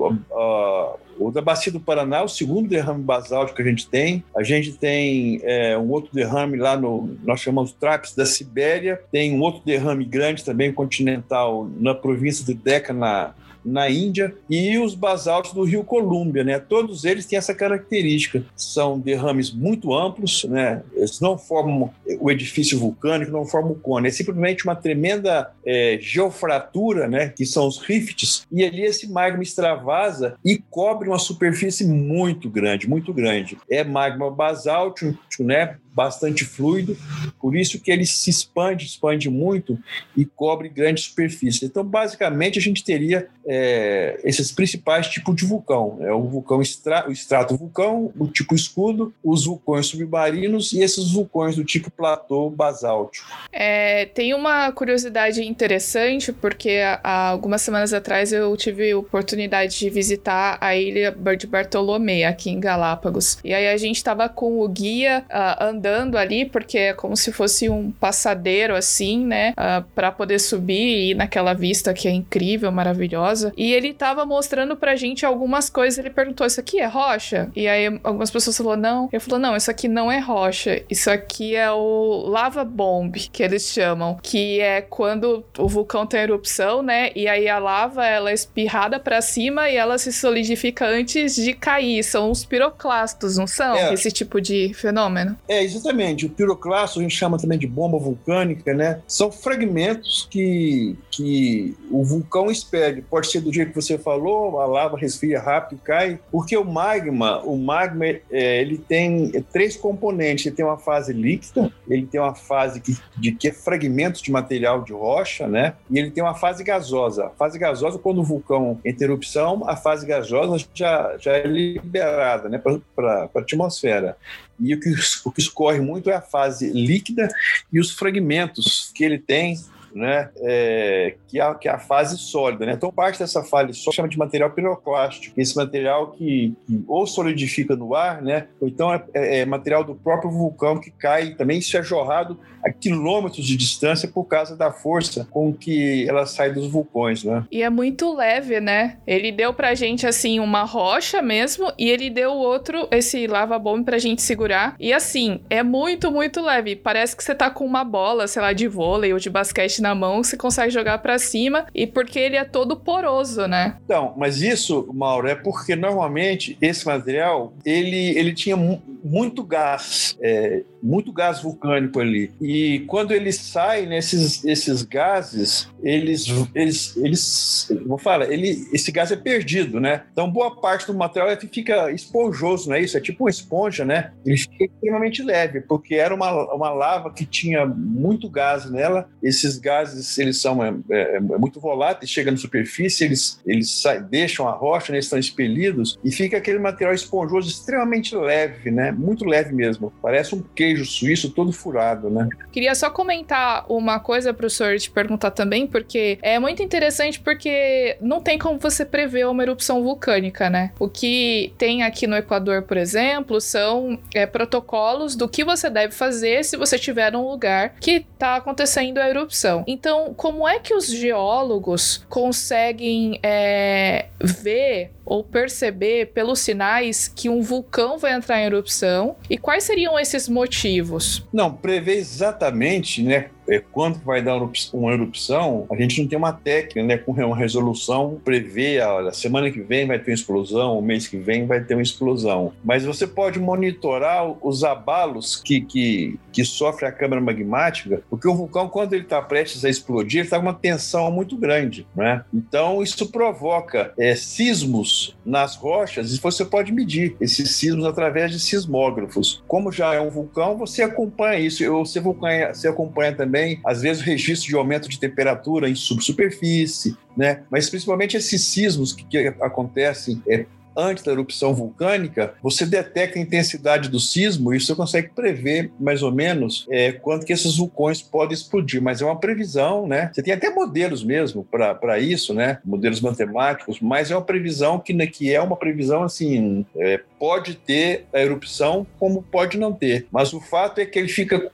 o 1.18 1.32
da 1.32 1.42
Bacia 1.42 1.72
do 1.72 1.80
Paraná, 1.80 2.22
o 2.24 2.28
segundo 2.28 2.68
derrame 2.68 3.02
basáltico 3.02 3.56
que 3.56 3.62
a 3.62 3.66
gente 3.66 3.88
tem. 3.88 4.24
A 4.36 4.44
gente 4.44 4.74
tem 4.74 5.40
é, 5.44 5.78
um 5.78 5.90
outro 5.90 6.14
derrame 6.14 6.58
lá 6.58 6.76
no, 6.76 7.18
nós 7.24 7.40
chamamos 7.40 7.72
Traps 7.72 8.14
da 8.14 8.26
Sibéria. 8.26 9.02
Tem 9.10 9.34
um 9.34 9.42
outro 9.42 9.62
derrame 9.66 10.04
grande 10.04 10.44
também 10.44 10.74
continental 10.74 11.70
na 11.80 11.96
província 11.96 12.46
de 12.46 12.54
Decca, 12.54 12.92
na, 12.92 13.34
na 13.66 13.90
Índia, 13.90 14.36
e 14.50 14.78
os 14.78 14.94
basaltos 14.94 15.54
do 15.54 15.64
rio 15.64 15.84
Colômbia, 15.84 16.44
né? 16.44 16.60
Todos 16.60 17.04
eles 17.04 17.26
têm 17.26 17.38
essa 17.38 17.54
característica. 17.54 18.44
São 18.56 19.00
derrames 19.00 19.52
muito 19.52 19.94
amplos, 19.94 20.44
né? 20.46 20.84
Eles 20.94 21.20
não 21.20 21.38
formam 21.38 21.92
o 22.20 22.30
edifício 22.30 22.78
vulcânico, 22.80 23.32
não 23.32 23.46
formam 23.46 23.72
o 23.72 23.80
cone. 23.80 24.08
É 24.08 24.12
simplesmente 24.12 24.64
uma 24.64 24.76
tremenda 24.76 25.52
é, 25.66 25.98
geofratura, 26.00 27.08
né? 27.08 27.30
Que 27.30 27.46
são 27.46 27.68
os 27.68 27.80
rifts, 27.80 28.46
e 28.52 28.64
ali 28.64 28.84
esse 28.84 29.08
magma 29.12 29.42
extravasa 29.44 30.36
e 30.46 30.58
cobre 30.70 31.10
uma 31.10 31.20
superfície 31.20 31.86
muito 31.88 32.50
grande, 32.50 32.88
muito 32.88 33.14
grande. 33.14 33.58
É 33.70 33.84
magma 33.84 34.30
basáltico, 34.30 35.16
né? 35.40 35.78
Bastante 35.96 36.44
fluido, 36.44 36.98
por 37.40 37.56
isso 37.56 37.80
que 37.80 37.90
ele 37.90 38.06
se 38.06 38.30
expande, 38.30 38.86
expande 38.86 39.30
muito 39.30 39.80
e 40.16 40.26
cobre 40.26 40.68
grande 40.68 41.02
superfície. 41.02 41.66
Então, 41.66 41.86
basicamente, 41.86 42.60
a 42.60 42.62
gente 42.62 42.84
teria 42.84 43.30
é, 43.48 44.20
esses 44.24 44.52
principais 44.52 45.08
tipos 45.08 45.34
de 45.36 45.46
vulcão: 45.46 45.98
é 46.02 46.12
o 46.12 46.24
vulcão 46.24 46.62
extra, 46.62 47.08
o 47.08 47.12
extrato 47.12 47.56
vulcão, 47.56 48.12
o 48.20 48.28
tipo 48.28 48.54
escudo, 48.54 49.14
os 49.24 49.46
vulcões 49.46 49.86
submarinos 49.88 50.74
e 50.74 50.82
esses 50.82 51.12
vulcões 51.12 51.56
do 51.56 51.64
tipo 51.64 51.90
platô 51.90 52.50
basáltico. 52.50 53.26
É, 53.54 54.06
tem 54.08 54.34
uma 54.34 54.72
curiosidade 54.74 55.42
interessante, 55.44 56.34
porque 56.34 56.82
há 57.04 57.30
algumas 57.30 57.62
semanas 57.62 57.94
atrás 57.94 58.34
eu 58.34 58.56
tive 58.58 58.92
a 58.92 58.98
oportunidade 58.98 59.80
de 59.80 59.90
visitar 59.90 60.58
a 60.60 60.76
ilha 60.76 61.16
de 61.38 61.48
Bartolomé, 61.48 62.26
aqui 62.26 62.50
em 62.50 62.60
Galápagos. 62.60 63.38
E 63.44 63.54
aí 63.54 63.68
a 63.68 63.78
gente 63.78 63.98
estava 63.98 64.28
com 64.28 64.60
o 64.60 64.68
guia 64.68 65.24
uh, 65.30 65.64
andando 65.64 65.85
andando 65.86 66.18
ali, 66.18 66.46
porque 66.46 66.78
é 66.78 66.94
como 66.94 67.16
se 67.16 67.32
fosse 67.32 67.70
um 67.70 67.92
passadeiro 67.92 68.76
assim, 68.76 69.24
né? 69.26 69.52
Uh, 69.52 69.54
ah, 69.58 69.86
para 69.94 70.12
poder 70.12 70.40
subir 70.40 70.74
e 70.74 71.12
ir 71.12 71.16
naquela 71.16 71.54
vista 71.54 71.94
que 71.94 72.08
é 72.08 72.12
incrível, 72.12 72.72
maravilhosa. 72.72 73.54
E 73.56 73.74
ele 73.74 73.94
tava 73.94 74.26
mostrando 74.26 74.76
pra 74.76 74.96
gente 74.96 75.26
algumas 75.26 75.70
coisas. 75.70 76.00
Ele 76.00 76.10
perguntou: 76.10 76.46
Isso 76.46 76.60
aqui 76.60 76.80
é 76.80 76.86
rocha? 76.86 77.52
E 77.56 77.68
aí 77.68 78.00
algumas 78.04 78.32
pessoas 78.32 78.58
falaram: 78.58 78.82
Não. 78.82 79.10
Ele 79.12 79.20
falou: 79.20 79.40
Não, 79.40 79.56
isso 79.56 79.70
aqui 79.70 79.88
não 79.88 80.12
é 80.12 80.20
rocha. 80.20 80.84
Isso 80.90 81.10
aqui 81.10 81.56
é 81.56 81.72
o 81.72 82.26
lava 82.28 82.64
bomb, 82.64 83.14
que 83.32 83.44
eles 83.44 83.72
chamam. 83.72 84.18
Que 84.22 84.60
é 84.60 84.82
quando 84.82 85.44
o 85.58 85.68
vulcão 85.68 86.06
tem 86.06 86.22
erupção, 86.22 86.82
né? 86.82 87.12
E 87.16 87.28
aí 87.28 87.48
a 87.48 87.60
lava 87.60 88.06
ela 88.06 88.32
é 88.32 88.34
espirrada 88.34 89.00
para 89.00 89.22
cima 89.22 89.70
e 89.70 89.76
ela 89.76 89.98
se 89.98 90.12
solidifica 90.12 90.88
antes 90.88 91.36
de 91.36 91.54
cair. 91.54 92.04
São 92.04 92.32
os 92.32 92.46
piroclastos, 92.46 93.38
não 93.38 93.48
são? 93.48 93.76
É. 93.76 93.94
Esse 93.94 94.12
tipo 94.12 94.40
de 94.42 94.74
fenômeno. 94.74 95.38
É, 95.48 95.64
exatamente. 95.78 96.26
O 96.26 96.30
piroclasto 96.30 97.00
a 97.00 97.02
gente 97.02 97.16
chama 97.16 97.38
também 97.38 97.58
de 97.58 97.68
bomba 97.68 97.98
vulcânica, 97.98 98.74
né? 98.74 99.02
São 99.08 99.32
fragmentos 99.32 100.28
que, 100.30 100.96
que 101.12 101.76
o 101.90 102.04
vulcão 102.04 102.50
expele. 102.50 103.02
Pode 103.02 103.28
ser 103.28 103.42
do 103.42 103.54
jeito 103.54 103.70
que 103.70 103.76
você 103.76 103.98
falou, 103.98 104.60
a 104.60 104.66
lava 104.66 104.98
resfria 104.98 105.40
rápido 105.40 105.80
e 105.80 105.86
cai, 105.86 106.20
porque 106.32 106.58
o 106.58 106.64
magma, 106.64 107.42
o 107.44 107.58
magma, 107.58 108.06
é, 108.06 108.22
ele 108.32 108.78
tem 108.78 109.32
três 109.52 109.76
componentes. 109.76 110.46
Ele 110.46 110.56
tem 110.56 110.66
uma 110.66 110.78
fase 110.78 111.14
líquida, 111.14 111.72
ele 111.88 112.06
tem 112.06 112.20
uma 112.20 112.36
fase 112.36 112.80
que, 112.80 112.98
de 113.18 113.32
que 113.32 113.48
é 113.48 113.54
fragmentos 113.54 114.22
de 114.22 114.32
material 114.32 114.84
de 114.84 114.94
rocha, 114.94 115.48
né? 115.48 115.74
E 115.90 116.00
ele 116.00 116.12
tem 116.12 116.24
uma 116.24 116.36
fase 116.36 116.64
gasosa. 116.64 117.28
A 117.28 117.30
fase 117.30 117.58
gasosa, 117.60 117.98
quando 118.00 118.20
o 118.20 118.24
vulcão 118.24 118.80
entra 118.84 119.06
erupção, 119.06 119.64
a 119.68 119.76
fase 119.76 120.06
gasosa 120.06 120.66
já, 120.74 121.16
já 121.20 121.34
é 121.34 121.46
liberada, 121.46 122.50
né, 122.50 122.58
para 122.58 123.30
a 123.34 123.40
atmosfera. 123.40 124.18
E 124.60 124.74
o 124.74 124.80
que, 124.80 124.94
o 125.26 125.32
que 125.32 125.42
escorre 125.42 125.80
muito 125.80 126.10
é 126.10 126.16
a 126.16 126.22
fase 126.22 126.70
líquida 126.72 127.28
e 127.72 127.80
os 127.80 127.92
fragmentos 127.92 128.92
que 128.94 129.04
ele 129.04 129.18
tem 129.18 129.60
né, 129.96 130.30
é, 130.42 131.16
que, 131.28 131.40
é, 131.40 131.54
que 131.56 131.70
é 131.70 131.72
a 131.72 131.80
fase 131.80 132.18
sólida. 132.18 132.66
Né? 132.66 132.74
Então, 132.74 132.92
parte 132.92 133.18
dessa 133.18 133.42
fase 133.42 133.74
sólida 133.74 133.96
chama 133.96 134.10
de 134.10 134.18
material 134.18 134.52
piroclástico, 134.52 135.40
esse 135.40 135.56
material 135.56 136.12
que, 136.12 136.54
que, 136.68 136.84
ou 136.88 137.08
solidifica 137.08 137.76
no 137.76 137.96
ar, 137.96 138.22
né, 138.22 138.48
ou 138.60 138.68
então 138.68 138.94
é, 138.94 139.04
é, 139.14 139.40
é, 139.40 139.46
material 139.46 139.84
do 139.84 139.96
próprio 139.96 140.30
vulcão 140.30 140.80
que 140.80 140.92
cai, 140.92 141.36
também 141.36 141.60
isso 141.60 141.78
é 141.78 141.84
jorrado 141.84 142.38
a 142.66 142.72
quilômetros 142.72 143.46
de 143.46 143.56
distância 143.56 144.08
por 144.08 144.26
causa 144.26 144.58
da 144.58 144.72
força 144.72 145.28
com 145.30 145.54
que 145.54 146.08
ela 146.10 146.26
sai 146.26 146.52
dos 146.52 146.68
vulcões. 146.68 147.24
Né? 147.24 147.46
E 147.52 147.62
é 147.62 147.70
muito 147.70 148.12
leve, 148.14 148.60
né? 148.60 148.98
Ele 149.06 149.32
deu 149.32 149.54
pra 149.54 149.76
gente, 149.76 150.08
assim, 150.08 150.40
uma 150.40 150.64
rocha 150.64 151.22
mesmo, 151.22 151.72
e 151.78 151.90
ele 151.90 152.10
deu 152.10 152.32
outro, 152.32 152.88
esse 152.92 153.28
lava 153.28 153.60
bomb 153.60 153.86
pra 153.86 154.00
gente 154.00 154.24
segurar. 154.24 154.76
E 154.80 154.92
assim, 154.92 155.42
é 155.48 155.62
muito, 155.62 156.12
muito 156.12 156.42
leve. 156.42 156.76
Parece 156.76 157.16
que 157.16 157.24
você 157.24 157.36
tá 157.36 157.52
com 157.52 157.64
uma 157.64 157.84
bola, 157.84 158.28
sei 158.28 158.42
lá, 158.42 158.52
de 158.52 158.68
vôlei 158.68 159.14
ou 159.14 159.20
de 159.20 159.30
basquete 159.30 159.82
na 159.86 159.94
mão, 159.94 160.24
você 160.24 160.36
consegue 160.36 160.72
jogar 160.72 160.98
para 160.98 161.20
cima 161.20 161.68
e 161.74 161.86
porque 161.86 162.18
ele 162.18 162.36
é 162.36 162.44
todo 162.44 162.76
poroso, 162.76 163.46
né? 163.46 163.78
Então, 163.86 164.16
mas 164.18 164.42
isso, 164.42 164.90
Mauro, 164.92 165.28
é 165.28 165.36
porque 165.36 165.76
normalmente 165.76 166.58
esse 166.60 166.88
material 166.88 167.54
ele, 167.64 168.18
ele 168.18 168.34
tinha 168.34 168.58
muito 168.58 169.44
gás, 169.44 170.18
é, 170.20 170.64
muito 170.86 171.12
gás 171.12 171.42
vulcânico 171.42 172.00
ali. 172.00 172.32
E 172.42 172.82
quando 172.88 173.12
ele 173.12 173.32
sai 173.32 173.86
nesses 173.86 174.44
esses 174.46 174.84
gases, 174.84 175.70
eles 175.84 176.26
eles 176.54 176.96
eles 176.98 177.68
vou 177.86 177.98
falar, 177.98 178.32
ele 178.32 178.68
esse 178.72 178.92
gás 178.92 179.12
é 179.12 179.16
perdido, 179.16 179.80
né? 179.80 180.04
Então 180.12 180.30
boa 180.30 180.60
parte 180.60 180.88
do 180.88 180.94
material 180.94 181.36
fica 181.52 181.92
esponjoso, 181.92 182.70
não 182.70 182.76
é 182.76 182.82
isso? 182.82 182.98
É 182.98 183.02
tipo 183.02 183.24
uma 183.24 183.30
esponja, 183.30 183.86
né? 183.86 184.12
Ele 184.26 184.38
fica 184.38 184.66
extremamente 184.66 185.24
leve, 185.24 185.62
porque 185.62 185.96
era 185.96 186.14
uma, 186.14 186.54
uma 186.54 186.70
lava 186.70 187.12
que 187.12 187.26
tinha 187.26 187.66
muito 187.66 188.30
gás 188.30 188.70
nela. 188.70 189.10
Esses 189.22 189.58
gases 189.58 189.86
gases 189.86 190.18
eles 190.18 190.42
são 190.42 190.64
é, 190.64 190.74
é, 190.90 191.16
é 191.16 191.20
muito 191.20 191.60
voláteis, 191.60 192.10
chegam 192.10 192.32
na 192.32 192.38
superfície, 192.38 193.04
eles, 193.04 193.40
eles 193.46 193.70
saem, 193.82 194.04
deixam 194.04 194.48
a 194.48 194.52
rocha, 194.52 194.92
né, 194.92 194.98
eles 194.98 195.06
estão 195.06 195.20
expelidos 195.20 195.98
e 196.04 196.12
fica 196.12 196.38
aquele 196.38 196.60
material 196.60 196.94
esponjoso 196.94 197.50
extremamente 197.50 198.16
leve, 198.16 198.72
né? 198.72 198.92
Muito 198.92 199.26
leve 199.26 199.54
mesmo. 199.54 199.92
Parece 200.02 200.36
um 200.36 200.42
queijo 200.42 200.75
suíço 200.84 201.30
todo 201.30 201.52
furado, 201.52 202.10
né? 202.10 202.28
Queria 202.52 202.74
só 202.74 202.90
comentar 202.90 203.66
uma 203.70 204.00
coisa 204.00 204.34
para 204.34 204.48
o 204.48 204.50
senhor 204.50 204.78
te 204.78 204.90
perguntar 204.90 205.32
também, 205.32 205.68
porque 205.68 206.18
é 206.22 206.40
muito 206.40 206.64
interessante 206.64 207.20
porque 207.20 207.98
não 208.02 208.20
tem 208.20 208.38
como 208.38 208.58
você 208.58 208.84
prever 208.84 209.28
uma 209.28 209.44
erupção 209.44 209.84
vulcânica, 209.84 210.50
né? 210.50 210.72
O 210.80 210.90
que 210.90 211.54
tem 211.58 211.84
aqui 211.84 212.08
no 212.08 212.16
Equador, 212.16 212.64
por 212.64 212.78
exemplo, 212.78 213.40
são 213.40 214.00
é, 214.14 214.26
protocolos 214.26 215.16
do 215.16 215.30
que 215.30 215.44
você 215.44 215.70
deve 215.70 215.94
fazer 215.94 216.44
se 216.44 216.58
você 216.58 216.80
tiver 216.80 217.16
um 217.16 217.30
lugar 217.30 217.76
que 217.80 218.06
está 218.14 218.38
acontecendo 218.38 218.98
a 218.98 219.10
erupção. 219.10 219.64
Então, 219.68 220.14
como 220.16 220.48
é 220.48 220.60
que 220.60 220.74
os 220.74 220.88
geólogos 220.88 222.04
conseguem 222.10 223.20
é, 223.22 224.08
ver 224.20 224.95
ou 225.06 225.24
perceber 225.24 226.08
pelos 226.08 226.40
sinais 226.40 227.08
que 227.08 227.30
um 227.30 227.42
vulcão 227.42 227.98
vai 227.98 228.14
entrar 228.14 228.42
em 228.42 228.46
erupção 228.46 229.16
e 229.30 229.38
quais 229.38 229.64
seriam 229.64 230.00
esses 230.00 230.28
motivos? 230.28 231.24
Não, 231.32 231.54
prever 231.54 231.98
exatamente, 231.98 233.04
né, 233.04 233.30
é, 233.48 233.62
quando 233.72 234.00
vai 234.04 234.22
dar 234.22 234.38
uma 234.74 234.94
erupção, 234.94 235.66
a 235.72 235.76
gente 235.76 236.02
não 236.02 236.08
tem 236.08 236.18
uma 236.18 236.34
técnica, 236.34 236.84
né, 236.84 236.98
com 236.98 237.12
uma 237.12 237.36
resolução 237.36 238.20
prever, 238.24 238.82
olha, 238.82 239.12
semana 239.12 239.52
que 239.52 239.62
vem 239.62 239.88
vai 239.88 240.00
ter 240.00 240.12
uma 240.12 240.16
explosão, 240.16 240.78
o 240.78 240.82
mês 240.82 241.08
que 241.08 241.18
vem 241.18 241.46
vai 241.46 241.62
ter 241.62 241.76
uma 241.76 241.84
explosão. 241.84 242.54
Mas 242.64 242.86
você 242.86 243.08
pode 243.08 243.40
monitorar 243.40 244.26
os 244.46 244.64
abalos 244.64 245.36
que, 245.36 245.62
que, 245.62 246.20
que 246.32 246.44
sofre 246.44 246.86
a 246.86 246.92
câmara 246.92 247.22
magmática, 247.22 248.02
porque 248.10 248.28
o 248.28 248.36
vulcão, 248.36 248.68
quando 248.68 248.94
ele 248.94 249.04
está 249.04 249.22
prestes 249.22 249.64
a 249.66 249.70
explodir, 249.70 250.24
está 250.24 250.38
com 250.38 250.44
uma 250.44 250.54
tensão 250.54 251.12
muito 251.12 251.38
grande, 251.38 251.88
né? 251.96 252.24
Então, 252.34 252.82
isso 252.82 253.12
provoca 253.12 253.94
é, 253.98 254.16
sismos 254.16 255.16
nas 255.26 255.56
rochas 255.56 256.14
e 256.14 256.20
você 256.20 256.46
pode 256.46 256.72
medir 256.72 257.16
esses 257.20 257.56
sismos 257.56 257.86
através 257.86 258.32
de 258.32 258.40
sismógrafos. 258.40 259.44
Como 259.48 259.72
já 259.72 259.94
é 259.94 260.00
um 260.00 260.10
vulcão, 260.10 260.58
você 260.58 260.82
acompanha 260.82 261.40
isso. 261.40 261.64
Você, 261.64 262.00
você 262.00 262.68
acompanha 262.68 263.14
também, 263.14 263.35
às 263.66 263.82
vezes, 263.82 264.02
o 264.02 264.06
registro 264.06 264.50
de 264.50 264.56
aumento 264.56 264.90
de 264.90 265.00
temperatura 265.00 265.70
em 265.70 265.76
subsuperfície, 265.76 266.96
né? 267.16 267.42
Mas 267.50 267.70
principalmente 267.70 268.18
esses 268.18 268.44
sismos 268.44 268.94
que, 268.94 269.06
que 269.06 269.18
acontecem 269.40 270.22
é, 270.28 270.46
antes 270.76 271.04
da 271.04 271.12
erupção 271.12 271.54
vulcânica, 271.54 272.34
você 272.44 272.66
detecta 272.66 273.18
a 273.18 273.22
intensidade 273.22 273.90
do 273.90 274.00
sismo 274.00 274.54
e 274.54 274.60
você 274.60 274.76
consegue 274.76 275.10
prever 275.10 275.72
mais 275.80 276.04
ou 276.04 276.12
menos 276.12 276.68
é, 276.70 276.92
quando 276.92 277.26
que 277.26 277.34
esses 277.34 277.58
vulcões 277.58 278.02
podem 278.02 278.34
explodir. 278.34 278.82
Mas 278.82 279.02
é 279.02 279.06
uma 279.06 279.20
previsão, 279.20 279.88
né? 279.88 280.12
Você 280.14 280.22
tem 280.22 280.34
até 280.34 280.50
modelos 280.50 281.04
mesmo 281.04 281.46
para 281.46 282.00
isso, 282.00 282.34
né? 282.34 282.60
Modelos 282.66 283.00
matemáticos, 283.00 283.80
mas 283.80 284.12
é 284.12 284.16
uma 284.16 284.22
previsão 284.22 284.80
que, 284.80 284.94
né, 284.94 285.08
que 285.08 285.34
é 285.34 285.42
uma 285.42 285.56
previsão 285.56 286.04
assim, 286.04 286.66
é, 286.76 287.00
pode 287.18 287.56
ter 287.56 288.06
a 288.14 288.20
erupção 288.20 288.86
como 289.00 289.24
pode 289.24 289.58
não 289.58 289.72
ter. 289.72 290.08
Mas 290.12 290.34
o 290.34 290.42
fato 290.42 290.80
é 290.80 290.86
que 290.86 291.00
ele 291.00 291.08
fica 291.08 291.52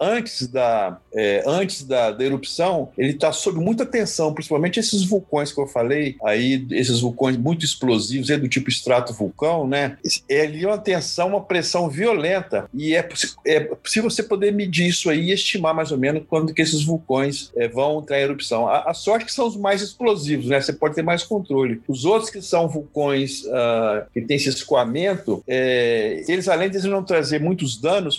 antes, 0.00 0.46
da, 0.46 0.98
é, 1.14 1.42
antes 1.46 1.82
da, 1.82 2.10
da 2.10 2.24
erupção, 2.24 2.90
ele 2.96 3.12
está 3.12 3.32
sob 3.32 3.58
muita 3.58 3.84
tensão, 3.84 4.32
principalmente 4.32 4.78
esses 4.78 5.04
vulcões 5.04 5.52
que 5.52 5.60
eu 5.60 5.66
falei, 5.66 6.16
aí 6.24 6.66
esses 6.70 7.00
vulcões 7.00 7.36
muito 7.36 7.64
explosivos, 7.64 8.30
é 8.30 8.38
do 8.38 8.48
tipo 8.48 8.68
extrato 8.68 9.12
vulcão, 9.12 9.66
né? 9.66 9.98
É 10.28 10.42
ali 10.42 10.64
uma 10.64 10.78
tensão, 10.78 11.28
uma 11.28 11.42
pressão 11.42 11.88
violenta 11.88 12.68
e 12.72 12.94
é, 12.94 13.08
é 13.46 13.60
possível 13.60 14.10
você 14.10 14.22
poder 14.22 14.52
medir 14.52 14.88
isso 14.88 15.10
aí 15.10 15.30
e 15.30 15.32
estimar 15.32 15.74
mais 15.74 15.90
ou 15.90 15.98
menos 15.98 16.24
quando 16.28 16.54
que 16.54 16.62
esses 16.62 16.82
vulcões 16.82 17.50
é, 17.56 17.68
vão 17.68 18.00
entrar 18.00 18.18
em 18.18 18.22
erupção. 18.22 18.68
A, 18.68 18.90
a, 18.90 18.94
sorte 18.94 19.22
é 19.22 19.26
que 19.26 19.32
são 19.32 19.46
os 19.46 19.56
mais 19.56 19.82
explosivos, 19.82 20.46
né? 20.46 20.60
Você 20.60 20.72
pode 20.72 20.94
ter 20.94 21.02
mais 21.02 21.22
controle. 21.22 21.80
Os 21.88 22.04
outros 22.04 22.30
que 22.30 22.40
são 22.40 22.68
vulcões 22.68 23.42
uh, 23.44 24.06
que 24.12 24.20
têm 24.20 24.36
esse 24.36 24.48
escoamento, 24.48 25.42
é, 25.46 26.24
eles 26.28 26.48
além 26.48 26.70
de 26.70 26.86
não 26.86 27.02
trazer 27.02 27.40
muitos 27.40 27.80
danos, 27.80 28.18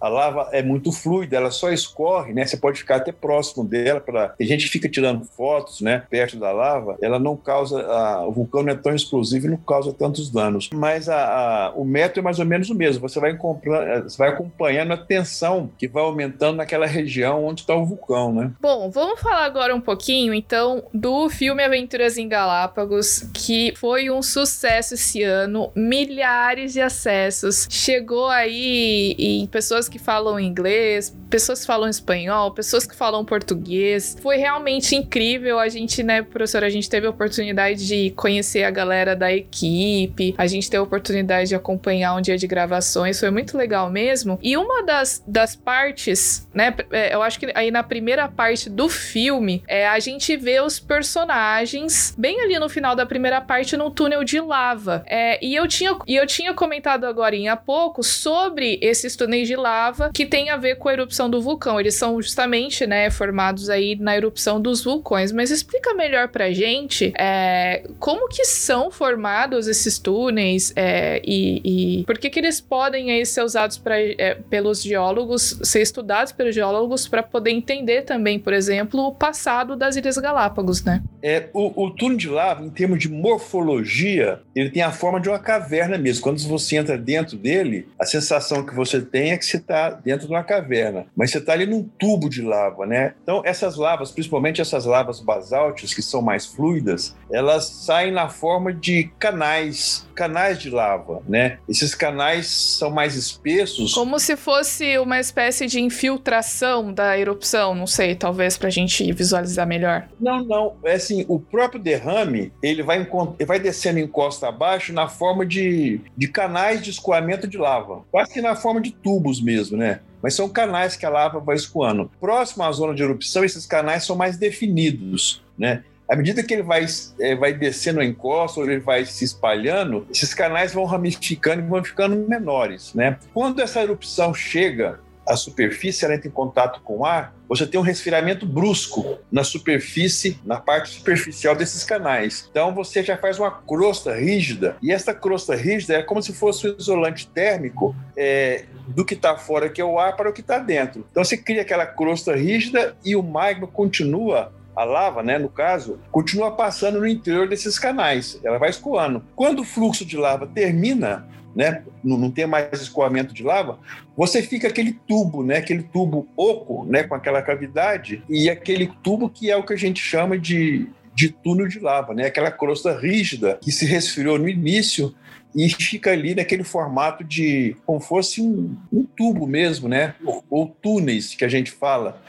a 0.00 0.08
lava 0.08 0.48
é 0.52 0.62
muito 0.62 0.92
fluida, 0.92 1.36
ela 1.36 1.50
só 1.50 1.72
escorre, 1.72 2.32
né? 2.32 2.44
Você 2.46 2.56
pode 2.56 2.78
ficar 2.78 2.96
até 2.96 3.12
próximo 3.12 3.64
dela. 3.64 4.00
Pra... 4.00 4.28
Tem 4.30 4.46
gente 4.46 4.68
fica 4.68 4.88
tirando 4.88 5.24
fotos, 5.24 5.80
né? 5.80 6.04
Perto 6.10 6.36
da 6.36 6.52
lava, 6.52 6.96
ela 7.00 7.18
não 7.18 7.36
causa. 7.36 7.80
A... 7.80 8.26
O 8.26 8.32
vulcão 8.32 8.62
não 8.62 8.72
é 8.72 8.76
tão 8.76 8.94
explosivo 8.94 9.46
e 9.46 9.50
não 9.50 9.56
causa 9.56 9.92
tantos 9.92 10.30
danos. 10.30 10.70
Mas 10.72 11.08
a, 11.08 11.68
a... 11.68 11.72
o 11.74 11.84
método 11.84 12.20
é 12.20 12.22
mais 12.22 12.38
ou 12.38 12.44
menos 12.44 12.70
o 12.70 12.74
mesmo. 12.74 13.08
Você 13.08 13.20
vai, 13.20 13.36
comprando, 13.36 14.04
você 14.04 14.16
vai 14.16 14.30
acompanhando 14.30 14.92
a 14.92 14.96
tensão 14.96 15.70
que 15.78 15.88
vai 15.88 16.02
aumentando 16.02 16.56
naquela 16.56 16.86
região 16.86 17.44
onde 17.44 17.62
está 17.62 17.74
o 17.74 17.84
vulcão, 17.84 18.32
né? 18.32 18.52
Bom, 18.60 18.90
vamos 18.90 19.20
falar 19.20 19.44
agora 19.44 19.74
um 19.74 19.80
pouquinho, 19.80 20.32
então, 20.34 20.84
do 20.92 21.28
filme 21.28 21.62
Aventuras 21.62 22.16
em 22.16 22.28
Galápagos, 22.28 23.28
que 23.32 23.74
foi 23.76 24.10
um 24.10 24.22
sucesso 24.22 24.94
esse 24.94 25.22
ano, 25.22 25.70
milhares 25.74 26.72
de 26.72 26.80
acessos. 26.80 27.66
Chegou 27.70 28.28
aí 28.28 29.14
em 29.18 29.46
pessoas 29.64 29.88
que 29.88 29.98
falam 29.98 30.38
inglês, 30.38 31.16
pessoas 31.34 31.62
que 31.62 31.66
falam 31.66 31.88
espanhol, 31.88 32.52
pessoas 32.52 32.86
que 32.86 32.94
falam 32.94 33.24
português. 33.24 34.16
Foi 34.22 34.36
realmente 34.36 34.94
incrível. 34.94 35.58
A 35.58 35.68
gente, 35.68 36.00
né, 36.00 36.22
professora, 36.22 36.66
a 36.66 36.70
gente 36.70 36.88
teve 36.88 37.08
a 37.08 37.10
oportunidade 37.10 37.84
de 37.88 38.10
conhecer 38.10 38.62
a 38.62 38.70
galera 38.70 39.16
da 39.16 39.32
equipe, 39.32 40.32
a 40.38 40.46
gente 40.46 40.70
teve 40.70 40.78
a 40.78 40.84
oportunidade 40.84 41.48
de 41.48 41.56
acompanhar 41.56 42.14
um 42.14 42.20
dia 42.20 42.38
de 42.38 42.46
gravações, 42.46 43.18
foi 43.18 43.32
muito 43.32 43.58
legal 43.58 43.90
mesmo. 43.90 44.38
E 44.40 44.56
uma 44.56 44.84
das, 44.84 45.24
das 45.26 45.56
partes, 45.56 46.46
né, 46.54 46.72
é, 46.92 47.12
eu 47.12 47.20
acho 47.20 47.40
que 47.40 47.50
aí 47.52 47.68
na 47.68 47.82
primeira 47.82 48.28
parte 48.28 48.70
do 48.70 48.88
filme, 48.88 49.60
é, 49.66 49.88
a 49.88 49.98
gente 49.98 50.36
vê 50.36 50.60
os 50.60 50.78
personagens 50.78 52.14
bem 52.16 52.42
ali 52.42 52.60
no 52.60 52.68
final 52.68 52.94
da 52.94 53.04
primeira 53.04 53.40
parte 53.40 53.76
no 53.76 53.90
túnel 53.90 54.22
de 54.22 54.38
lava. 54.38 55.02
É, 55.04 55.44
e, 55.44 55.52
eu 55.56 55.66
tinha, 55.66 55.98
e 56.06 56.14
eu 56.14 56.28
tinha 56.28 56.54
comentado 56.54 57.06
agora 57.06 57.34
há 57.50 57.56
pouco 57.56 58.04
sobre 58.04 58.78
esses 58.80 59.16
túneis 59.16 59.48
de 59.48 59.56
lava 59.56 60.10
que 60.14 60.24
tem 60.24 60.50
a 60.50 60.56
ver 60.56 60.76
com 60.76 60.88
a 60.88 60.92
erupção 60.92 61.23
do 61.28 61.40
vulcão. 61.40 61.78
Eles 61.78 61.94
são 61.94 62.20
justamente, 62.20 62.86
né, 62.86 63.10
formados 63.10 63.70
aí 63.70 63.96
na 63.96 64.16
erupção 64.16 64.60
dos 64.60 64.82
vulcões. 64.84 65.32
Mas 65.32 65.50
explica 65.50 65.94
melhor 65.94 66.28
pra 66.28 66.50
gente 66.52 67.12
é, 67.18 67.84
como 67.98 68.28
que 68.28 68.44
são 68.44 68.90
formados 68.90 69.66
esses 69.66 69.98
túneis 69.98 70.72
é, 70.76 71.20
e, 71.24 72.00
e, 72.00 72.04
por 72.04 72.18
que 72.18 72.30
que 72.30 72.38
eles 72.38 72.60
podem 72.60 73.10
aí 73.10 73.24
ser 73.24 73.42
usados 73.42 73.78
pra, 73.78 74.00
é, 74.00 74.36
pelos 74.48 74.82
geólogos, 74.82 75.58
ser 75.62 75.82
estudados 75.82 76.32
pelos 76.32 76.54
geólogos 76.54 77.08
para 77.08 77.22
poder 77.22 77.50
entender 77.50 78.02
também, 78.02 78.38
por 78.38 78.52
exemplo, 78.52 79.00
o 79.06 79.14
passado 79.14 79.76
das 79.76 79.96
Ilhas 79.96 80.18
Galápagos, 80.18 80.82
né? 80.84 81.02
É, 81.22 81.48
o, 81.52 81.84
o 81.84 81.90
túnel 81.90 82.18
de 82.18 82.28
lava, 82.28 82.62
em 82.62 82.70
termos 82.70 82.98
de 82.98 83.08
morfologia, 83.08 84.40
ele 84.54 84.70
tem 84.70 84.82
a 84.82 84.92
forma 84.92 85.20
de 85.20 85.28
uma 85.28 85.38
caverna 85.38 85.96
mesmo. 85.96 86.22
Quando 86.22 86.38
você 86.40 86.76
entra 86.76 86.98
dentro 86.98 87.36
dele, 87.36 87.88
a 87.98 88.04
sensação 88.04 88.64
que 88.64 88.74
você 88.74 89.00
tem 89.00 89.32
é 89.32 89.38
que 89.38 89.44
você 89.44 89.56
está 89.56 89.90
dentro 89.90 90.26
de 90.26 90.32
uma 90.32 90.44
caverna, 90.44 91.06
mas 91.16 91.30
você 91.30 91.38
está 91.38 91.52
ali 91.52 91.66
num 91.66 91.82
tubo 91.82 92.28
de 92.28 92.42
lava, 92.42 92.86
né? 92.86 93.14
Então, 93.22 93.42
essas 93.44 93.76
lavas, 93.76 94.10
principalmente 94.10 94.60
essas 94.60 94.84
lavas 94.84 95.20
basálticas, 95.20 95.94
que 95.94 96.02
são 96.02 96.20
mais 96.20 96.46
fluidas, 96.46 97.16
elas 97.30 97.66
saem 97.66 98.12
na 98.12 98.28
forma 98.28 98.72
de 98.72 99.10
canais, 99.18 100.08
canais 100.14 100.58
de 100.58 100.70
lava, 100.70 101.22
né? 101.28 101.58
Esses 101.68 101.94
canais 101.94 102.46
são 102.48 102.90
mais 102.90 103.14
espessos. 103.14 103.94
Como 103.94 104.18
se 104.18 104.36
fosse 104.36 104.98
uma 104.98 105.20
espécie 105.20 105.66
de 105.66 105.80
infiltração 105.80 106.92
da 106.92 107.18
erupção, 107.18 107.74
não 107.74 107.86
sei, 107.86 108.14
talvez 108.14 108.56
para 108.56 108.68
a 108.68 108.72
gente 108.72 109.12
visualizar 109.12 109.66
melhor. 109.66 110.08
Não, 110.20 110.44
não. 110.44 110.76
É 110.84 110.94
assim, 110.94 111.24
o 111.28 111.38
próprio 111.38 111.80
derrame, 111.80 112.52
ele 112.62 112.82
vai, 112.82 112.98
ele 112.98 113.46
vai 113.46 113.60
descendo 113.60 113.98
em 113.98 114.06
costa 114.06 114.48
abaixo 114.48 114.92
na 114.92 115.08
forma 115.08 115.46
de, 115.46 116.00
de 116.16 116.28
canais 116.28 116.82
de 116.82 116.90
escoamento 116.90 117.46
de 117.46 117.58
lava. 117.58 118.02
Quase 118.10 118.32
que 118.32 118.40
na 118.40 118.56
forma 118.56 118.80
de 118.80 118.92
tubos 118.92 119.40
mesmo, 119.40 119.76
né? 119.76 120.00
Mas 120.24 120.32
são 120.32 120.48
canais 120.48 120.96
que 120.96 121.04
a 121.04 121.10
lava 121.10 121.38
vai 121.38 121.54
escoando. 121.54 122.10
Próximo 122.18 122.64
à 122.64 122.72
zona 122.72 122.94
de 122.94 123.02
erupção, 123.02 123.44
esses 123.44 123.66
canais 123.66 124.04
são 124.04 124.16
mais 124.16 124.38
definidos, 124.38 125.44
né? 125.58 125.84
À 126.08 126.16
medida 126.16 126.42
que 126.42 126.54
ele 126.54 126.62
vai, 126.62 126.86
é, 127.20 127.36
vai 127.36 127.52
descendo 127.52 128.00
a 128.00 128.04
encosta, 128.06 128.58
ou 128.58 128.66
ele 128.66 128.80
vai 128.80 129.04
se 129.04 129.22
espalhando, 129.22 130.06
esses 130.10 130.32
canais 130.32 130.72
vão 130.72 130.86
ramificando 130.86 131.62
e 131.62 131.66
vão 131.66 131.84
ficando 131.84 132.16
menores, 132.26 132.94
né? 132.94 133.18
Quando 133.34 133.60
essa 133.60 133.82
erupção 133.82 134.32
chega 134.32 134.98
à 135.26 135.36
superfície, 135.36 136.04
ela 136.04 136.14
entra 136.14 136.28
em 136.28 136.30
contato 136.30 136.80
com 136.82 136.98
o 136.98 137.06
ar, 137.06 137.34
você 137.48 137.66
tem 137.66 137.78
um 137.78 137.82
resfriamento 137.82 138.46
brusco 138.46 139.18
na 139.30 139.44
superfície, 139.44 140.38
na 140.44 140.58
parte 140.60 140.90
superficial 140.90 141.54
desses 141.54 141.84
canais. 141.84 142.48
Então 142.50 142.74
você 142.74 143.02
já 143.02 143.16
faz 143.16 143.38
uma 143.38 143.50
crosta 143.50 144.14
rígida, 144.14 144.76
e 144.82 144.92
essa 144.92 145.14
crosta 145.14 145.54
rígida 145.54 145.94
é 145.94 146.02
como 146.02 146.22
se 146.22 146.32
fosse 146.32 146.68
um 146.68 146.76
isolante 146.78 147.26
térmico 147.28 147.94
é, 148.16 148.64
do 148.88 149.04
que 149.04 149.14
está 149.14 149.36
fora, 149.36 149.68
que 149.68 149.80
é 149.80 149.84
o 149.84 149.98
ar, 149.98 150.16
para 150.16 150.30
o 150.30 150.32
que 150.32 150.40
está 150.40 150.58
dentro. 150.58 151.06
Então 151.10 151.24
você 151.24 151.36
cria 151.36 151.62
aquela 151.62 151.86
crosta 151.86 152.34
rígida 152.34 152.96
e 153.04 153.14
o 153.16 153.22
magma 153.22 153.66
continua 153.66 154.52
a 154.76 154.84
lava, 154.84 155.22
né, 155.22 155.38
no 155.38 155.48
caso, 155.48 156.00
continua 156.10 156.50
passando 156.50 156.98
no 156.98 157.06
interior 157.06 157.48
desses 157.48 157.78
canais, 157.78 158.40
ela 158.42 158.58
vai 158.58 158.70
escoando. 158.70 159.22
Quando 159.36 159.60
o 159.60 159.64
fluxo 159.64 160.04
de 160.04 160.16
lava 160.16 160.46
termina, 160.46 161.28
né, 161.54 161.82
não, 162.02 162.18
não 162.18 162.30
tem 162.30 162.46
mais 162.46 162.80
escoamento 162.80 163.32
de 163.32 163.42
lava, 163.42 163.78
você 164.16 164.42
fica 164.42 164.68
aquele 164.68 164.92
tubo, 165.06 165.42
né, 165.44 165.58
aquele 165.58 165.82
tubo 165.82 166.28
oco, 166.36 166.84
né, 166.86 167.04
com 167.04 167.14
aquela 167.14 167.42
cavidade, 167.42 168.22
e 168.28 168.50
aquele 168.50 168.90
tubo 169.02 169.28
que 169.28 169.50
é 169.50 169.56
o 169.56 169.62
que 169.62 169.72
a 169.72 169.78
gente 169.78 170.00
chama 170.00 170.38
de, 170.38 170.88
de 171.14 171.28
túnel 171.28 171.68
de 171.68 171.78
lava, 171.78 172.14
né, 172.14 172.26
aquela 172.26 172.50
crosta 172.50 172.96
rígida 172.96 173.58
que 173.62 173.70
se 173.70 173.86
resfriou 173.86 174.38
no 174.38 174.48
início 174.48 175.14
e 175.54 175.68
fica 175.70 176.10
ali 176.10 176.34
naquele 176.34 176.64
formato 176.64 177.22
de 177.22 177.76
como 177.86 178.00
fosse 178.00 178.40
um, 178.40 178.76
um 178.92 179.04
tubo 179.04 179.46
mesmo, 179.46 179.88
né, 179.88 180.14
ou, 180.24 180.44
ou 180.50 180.66
túneis 180.66 181.34
que 181.34 181.44
a 181.44 181.48
gente 181.48 181.70
fala 181.70 182.20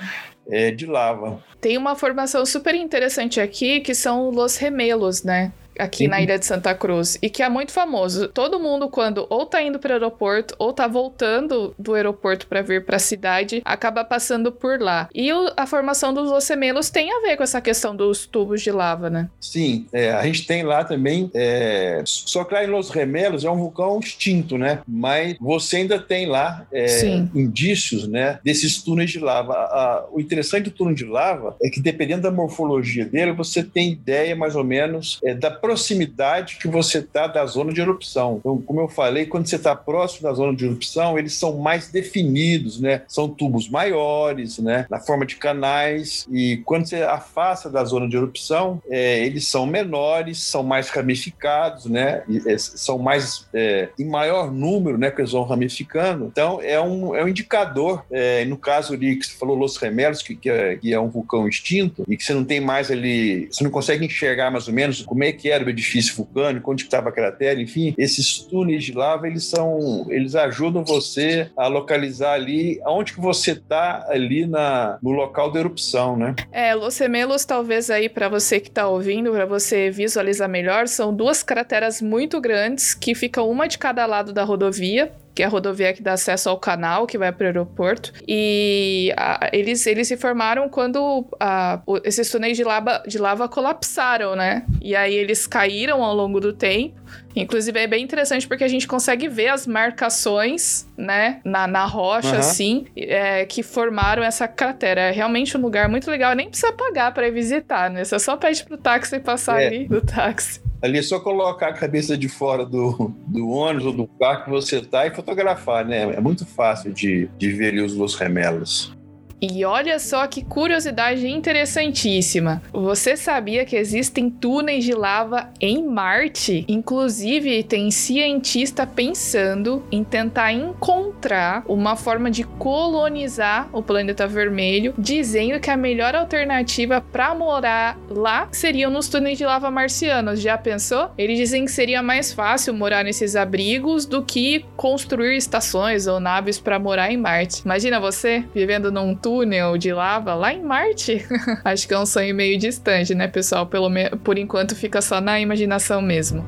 é, 0.48 0.72
de 0.72 0.86
lava. 0.86 1.44
Tem 1.60 1.78
uma 1.78 1.96
formação 1.96 2.46
super 2.46 2.76
interessante 2.76 3.42
aqui 3.42 3.80
que 3.80 3.96
são 3.96 4.30
os 4.30 4.58
remelos, 4.58 5.24
né? 5.24 5.52
Aqui 5.80 6.08
na 6.08 6.22
ilha 6.22 6.38
de 6.38 6.46
Santa 6.46 6.74
Cruz 6.74 7.18
e 7.22 7.30
que 7.30 7.44
é 7.44 7.50
muito 7.50 7.72
famoso. 7.72 8.28
Todo 8.30 8.60
mundo 8.60 8.90
quando 8.90 9.26
ou 9.30 9.46
tá 9.46 9.62
indo 9.62 9.80
para 9.80 9.92
o 9.92 9.94
aeroporto 9.94 10.56
ou 10.58 10.74
tá 10.74 10.88
voltando 10.88 11.74
do 11.78 11.94
aeroporto 11.94 12.48
para 12.48 12.62
vir 12.62 12.86
para 12.86 12.98
a 12.98 13.00
cidade, 13.00 13.62
acaba 13.66 14.04
passando 14.04 14.52
por 14.52 14.80
lá. 14.80 15.10
E 15.14 15.32
o, 15.32 15.52
a 15.56 15.66
formação 15.66 16.14
dos 16.14 16.32
ocemelos 16.32 16.90
tem 16.90 17.12
a 17.12 17.22
ver 17.22 17.38
com 17.38 17.44
essa 17.44 17.62
questão 17.62 17.96
dos 17.96 18.26
tubos 18.26 18.62
de 18.62 18.72
lava, 18.72 19.10
né? 19.10 19.30
Sim, 19.40 19.88
é, 19.92 20.12
a 20.12 20.24
gente 20.24 20.46
tem 20.46 20.64
lá 20.64 20.84
também. 20.84 21.30
É, 21.34 22.02
só 22.06 22.44
que 22.44 22.54
lá 22.54 22.64
em 22.64 22.68
Los 22.68 22.90
Remelos 22.90 23.44
é 23.44 23.50
um 23.50 23.58
vulcão 23.58 24.00
extinto, 24.00 24.58
né? 24.58 24.80
Mas 24.88 25.36
você 25.40 25.78
ainda 25.78 26.00
tem 26.00 26.26
lá 26.26 26.66
é, 26.72 27.06
indícios, 27.34 28.08
né, 28.08 28.40
desses 28.44 28.82
túneis 28.82 29.12
de 29.12 29.20
lava. 29.20 29.54
A, 29.54 29.58
a, 29.58 30.06
o 30.12 30.20
interessante 30.20 30.66
do 30.66 30.72
túnel 30.72 30.96
de 30.96 31.06
lava 31.06 31.56
é 31.62 31.70
que 31.70 31.80
dependendo 31.80 32.24
da 32.24 32.32
morfologia 32.32 33.06
dele, 33.06 33.32
você 33.32 33.64
tem 33.64 33.92
ideia 33.92 34.36
mais 34.36 34.56
ou 34.56 34.64
menos 34.64 35.20
é, 35.24 35.34
da 35.34 35.52
proximidade 35.65 36.58
que 36.58 36.67
você 36.67 36.99
está 36.99 37.25
da 37.25 37.43
zona 37.47 37.73
de 37.73 37.82
erupção. 37.82 38.38
Então, 38.39 38.62
como 38.62 38.82
eu 38.82 38.88
falei, 38.88 39.25
quando 39.25 39.47
você 39.47 39.56
está 39.56 39.75
próximo 39.75 40.30
da 40.30 40.34
zona 40.34 40.56
de 40.56 40.63
erupção, 40.63 41.17
eles 41.17 41.34
são 41.34 41.58
mais 41.58 41.88
definidos, 41.88 42.80
né? 42.80 43.01
São 43.08 43.28
tubos 43.28 43.67
maiores, 43.67 44.60
né? 44.60 44.86
Na 44.91 44.99
forma 44.99 45.25
de 45.25 45.38
canais. 45.38 46.28
E 46.32 46.58
quando 46.65 46.86
você 46.86 47.01
afasta 47.01 47.67
da 47.67 47.84
zona 47.84 48.08
de 48.08 48.15
erupção, 48.15 48.80
é, 48.88 49.25
eles 49.25 49.47
são 49.47 49.65
menores, 49.65 50.43
são 50.43 50.62
mais 50.62 50.89
ramificados, 50.89 51.86
né? 51.86 52.21
E, 52.30 52.38
é, 52.47 52.58
são 52.60 52.99
mais 52.99 53.47
é, 53.51 53.89
em 53.97 54.06
maior 54.06 54.51
número, 54.51 54.99
né? 54.99 55.10
Que 55.10 55.21
eles 55.21 55.32
vão 55.32 55.43
ramificando. 55.43 56.25
Então, 56.32 56.62
é 56.62 56.80
um, 56.80 57.15
é 57.15 57.23
um 57.23 57.28
indicador. 57.28 58.06
É, 58.12 58.45
no 58.45 58.58
caso 58.58 58.93
ali 58.93 59.15
que 59.15 59.25
você 59.25 59.36
falou 59.36 59.56
Los 59.56 59.78
Remelos, 59.78 60.21
que, 60.21 60.36
que, 60.36 60.49
é, 60.49 60.75
que 60.75 60.93
é 60.93 60.99
um 60.99 61.10
vulcão 61.10 61.47
extinto 61.47 62.04
e 62.08 62.15
que 62.15 62.23
você 62.23 62.36
não 62.36 62.43
tem 62.43 62.62
mais 62.62 62.91
ali, 62.91 63.47
você 63.51 63.63
não 63.63 63.71
consegue 63.71 64.06
enxergar 64.06 64.51
mais 64.51 64.67
ou 64.67 64.73
menos 64.75 65.01
como 65.01 65.23
é 65.23 65.32
que 65.32 65.49
é 65.49 65.55
era 65.56 65.65
o 65.65 65.70
edifício 65.70 66.15
vulcânico, 66.15 66.72
onde 66.72 66.84
estava 66.84 67.10
a 67.10 67.12
cratera, 67.12 67.62
enfim, 67.62 67.94
esses 67.98 68.39
túneis 68.39 68.84
de 68.84 68.94
lava, 68.94 69.28
eles 69.28 69.46
são, 69.46 70.06
eles 70.10 70.36
ajudam 70.36 70.84
você 70.84 71.50
a 71.58 71.68
localizar 71.68 72.34
ali 72.34 72.80
aonde 72.84 73.13
que 73.13 73.22
você 73.22 73.52
está 73.52 74.06
ali 74.10 74.46
na, 74.46 74.98
no 75.02 75.12
local 75.12 75.52
da 75.52 75.60
erupção, 75.60 76.18
né? 76.18 76.36
É, 76.52 76.74
Los 76.74 76.98
Gemelos, 76.98 77.46
talvez 77.46 77.89
aí 77.89 78.10
para 78.10 78.30
você 78.30 78.60
que 78.60 78.70
está 78.70 78.88
ouvindo, 78.88 79.32
para 79.32 79.46
você 79.46 79.89
visualizar 79.89 80.50
melhor, 80.50 80.88
são 80.88 81.13
duas 81.13 81.44
crateras 81.44 82.02
muito 82.02 82.39
grandes 82.39 82.94
que 82.94 83.15
ficam 83.15 83.50
uma 83.50 83.68
de 83.68 83.78
cada 83.78 84.06
lado 84.06 84.34
da 84.34 84.44
rodovia 84.44 85.12
que 85.36 85.43
é 85.43 85.45
a 85.45 85.50
rodovia 85.50 85.93
que 85.93 86.02
dá 86.02 86.13
acesso 86.13 86.50
ao 86.50 86.58
canal, 86.58 87.06
que 87.06 87.17
vai 87.17 87.30
para 87.30 87.43
o 87.43 87.48
aeroporto. 87.48 88.13
E 88.26 89.13
a, 89.17 89.50
eles, 89.52 89.86
eles 89.86 90.08
se 90.08 90.15
formaram 90.15 90.69
quando 90.69 91.28
a, 91.38 91.82
esses 92.06 92.32
túneis 92.32 92.56
de 92.56 92.63
lava, 92.63 93.04
de 93.06 93.17
lava 93.17 93.50
colapsaram, 93.50 94.34
né? 94.34 94.65
E 94.82 94.95
aí 94.95 95.13
eles 95.13 95.45
caíram 95.45 96.02
ao 96.02 96.15
longo 96.15 96.39
do 96.39 96.54
tempo. 96.54 96.95
Inclusive 97.36 97.78
é 97.78 97.86
bem 97.86 98.02
interessante 98.02 98.48
porque 98.48 98.63
a 98.63 98.67
gente 98.67 98.88
consegue 98.88 99.28
ver 99.28 99.50
as 99.50 99.67
marcações, 99.67 100.88
né, 100.98 101.41
na, 101.43 101.67
na 101.67 101.86
rocha, 101.86 102.32
uhum. 102.32 102.39
assim, 102.39 102.86
é, 102.95 103.45
que 103.45 103.62
formaram 103.62 104.24
essa 104.24 104.48
cratera. 104.48 105.02
É 105.02 105.12
realmente 105.12 105.58
um 105.58 105.62
lugar 105.62 105.89
muito 105.89 106.10
legal. 106.10 106.34
Nem 106.34 106.48
precisa 106.48 106.71
pagar 106.71 107.13
para 107.13 107.30
visitar, 107.30 107.89
né? 107.89 108.06
Você 108.06 108.17
só 108.19 108.38
pede 108.38 108.63
pro 108.63 108.78
táxi 108.78 109.19
passar 109.19 109.62
é. 109.62 109.67
ali 109.67 109.86
do 109.86 110.00
táxi. 110.00 110.62
Ali 110.86 111.00
é 111.00 111.02
só 111.02 111.19
colocar 111.19 111.69
a 111.69 111.74
cabeça 111.74 112.15
de 112.15 112.30
fora 112.30 112.63
do, 112.63 113.12
do 113.26 113.50
ônibus 113.50 113.88
ou 113.88 113.91
do 113.91 114.08
carro 114.08 114.43
que 114.43 114.50
você 114.52 114.80
tá 114.84 115.08
e 115.08 115.15
fotografar, 115.15 115.84
né? 115.84 116.13
É 116.13 116.21
muito 116.21 116.45
fácil 116.45 116.93
de, 116.93 117.28
de 117.39 117.52
ver 117.52 117.69
ali 117.69 117.82
os 117.82 117.95
Los 117.95 118.13
Remelos. 118.13 118.95
E 119.41 119.65
olha 119.65 120.00
só 120.00 120.26
que 120.28 120.43
curiosidade 120.43 121.28
interessantíssima. 121.28 122.62
Você 122.71 123.17
sabia 123.17 123.65
que 123.65 123.76
existem 123.76 124.30
túneis 124.30 124.84
de 124.84 124.93
lava 124.93 125.50
em 125.60 125.86
Marte? 125.86 126.65
Inclusive, 126.67 127.63
tem 127.63 127.91
cientista 127.91 128.88
pensando 128.88 129.84
em 129.91 130.04
tentar 130.04 130.54
encontrar 130.54 131.63
uma 131.67 131.95
forma 131.95 132.32
de 132.32 132.43
colonizar 132.43 133.69
o 133.74 133.84
planeta 133.84 134.28
vermelho, 134.28 134.93
dizendo 134.98 135.60
que 135.60 135.69
a 135.69 135.78
melhor 135.78 136.15
alternativa 136.15 137.02
para 137.02 137.36
morar 137.36 137.98
lá 138.10 138.48
seriam 138.52 138.89
nos 138.89 139.08
túneis 139.10 139.38
de 139.38 139.45
lava 139.45 139.69
marcianos. 139.69 140.41
Já 140.41 140.58
pensou? 140.58 141.12
Eles 141.17 141.38
dizem 141.38 141.65
que 141.65 141.71
seria 141.71 142.02
mais 142.02 142.32
fácil 142.32 142.74
morar 142.74 143.04
nesses 143.04 143.36
abrigos 143.36 144.06
do 144.06 144.24
que 144.24 144.65
construir 144.76 145.36
estações 145.36 146.08
ou 146.08 146.19
naves 146.19 146.60
para 146.60 146.80
morar 146.80 147.12
em 147.12 147.17
Marte. 147.17 147.62
Imagina 147.65 148.00
você 148.00 148.43
vivendo 148.54 148.91
num 148.91 149.15
túnel 149.26 149.76
de 149.76 149.92
lava 149.92 150.36
lá 150.36 150.54
em 150.54 150.62
Marte. 150.62 151.26
Acho 151.66 151.88
que 151.88 151.96
é 151.96 151.98
um 151.98 152.06
sonho 152.06 152.36
meio 152.36 152.60
distante, 152.60 153.16
né, 153.16 153.28
pessoal? 153.28 153.66
Pelo 153.66 153.90
por 154.24 154.38
enquanto 154.38 154.76
fica 154.76 155.02
só 155.02 155.20
na 155.20 155.40
imaginação 155.40 156.00
mesmo. 156.00 156.46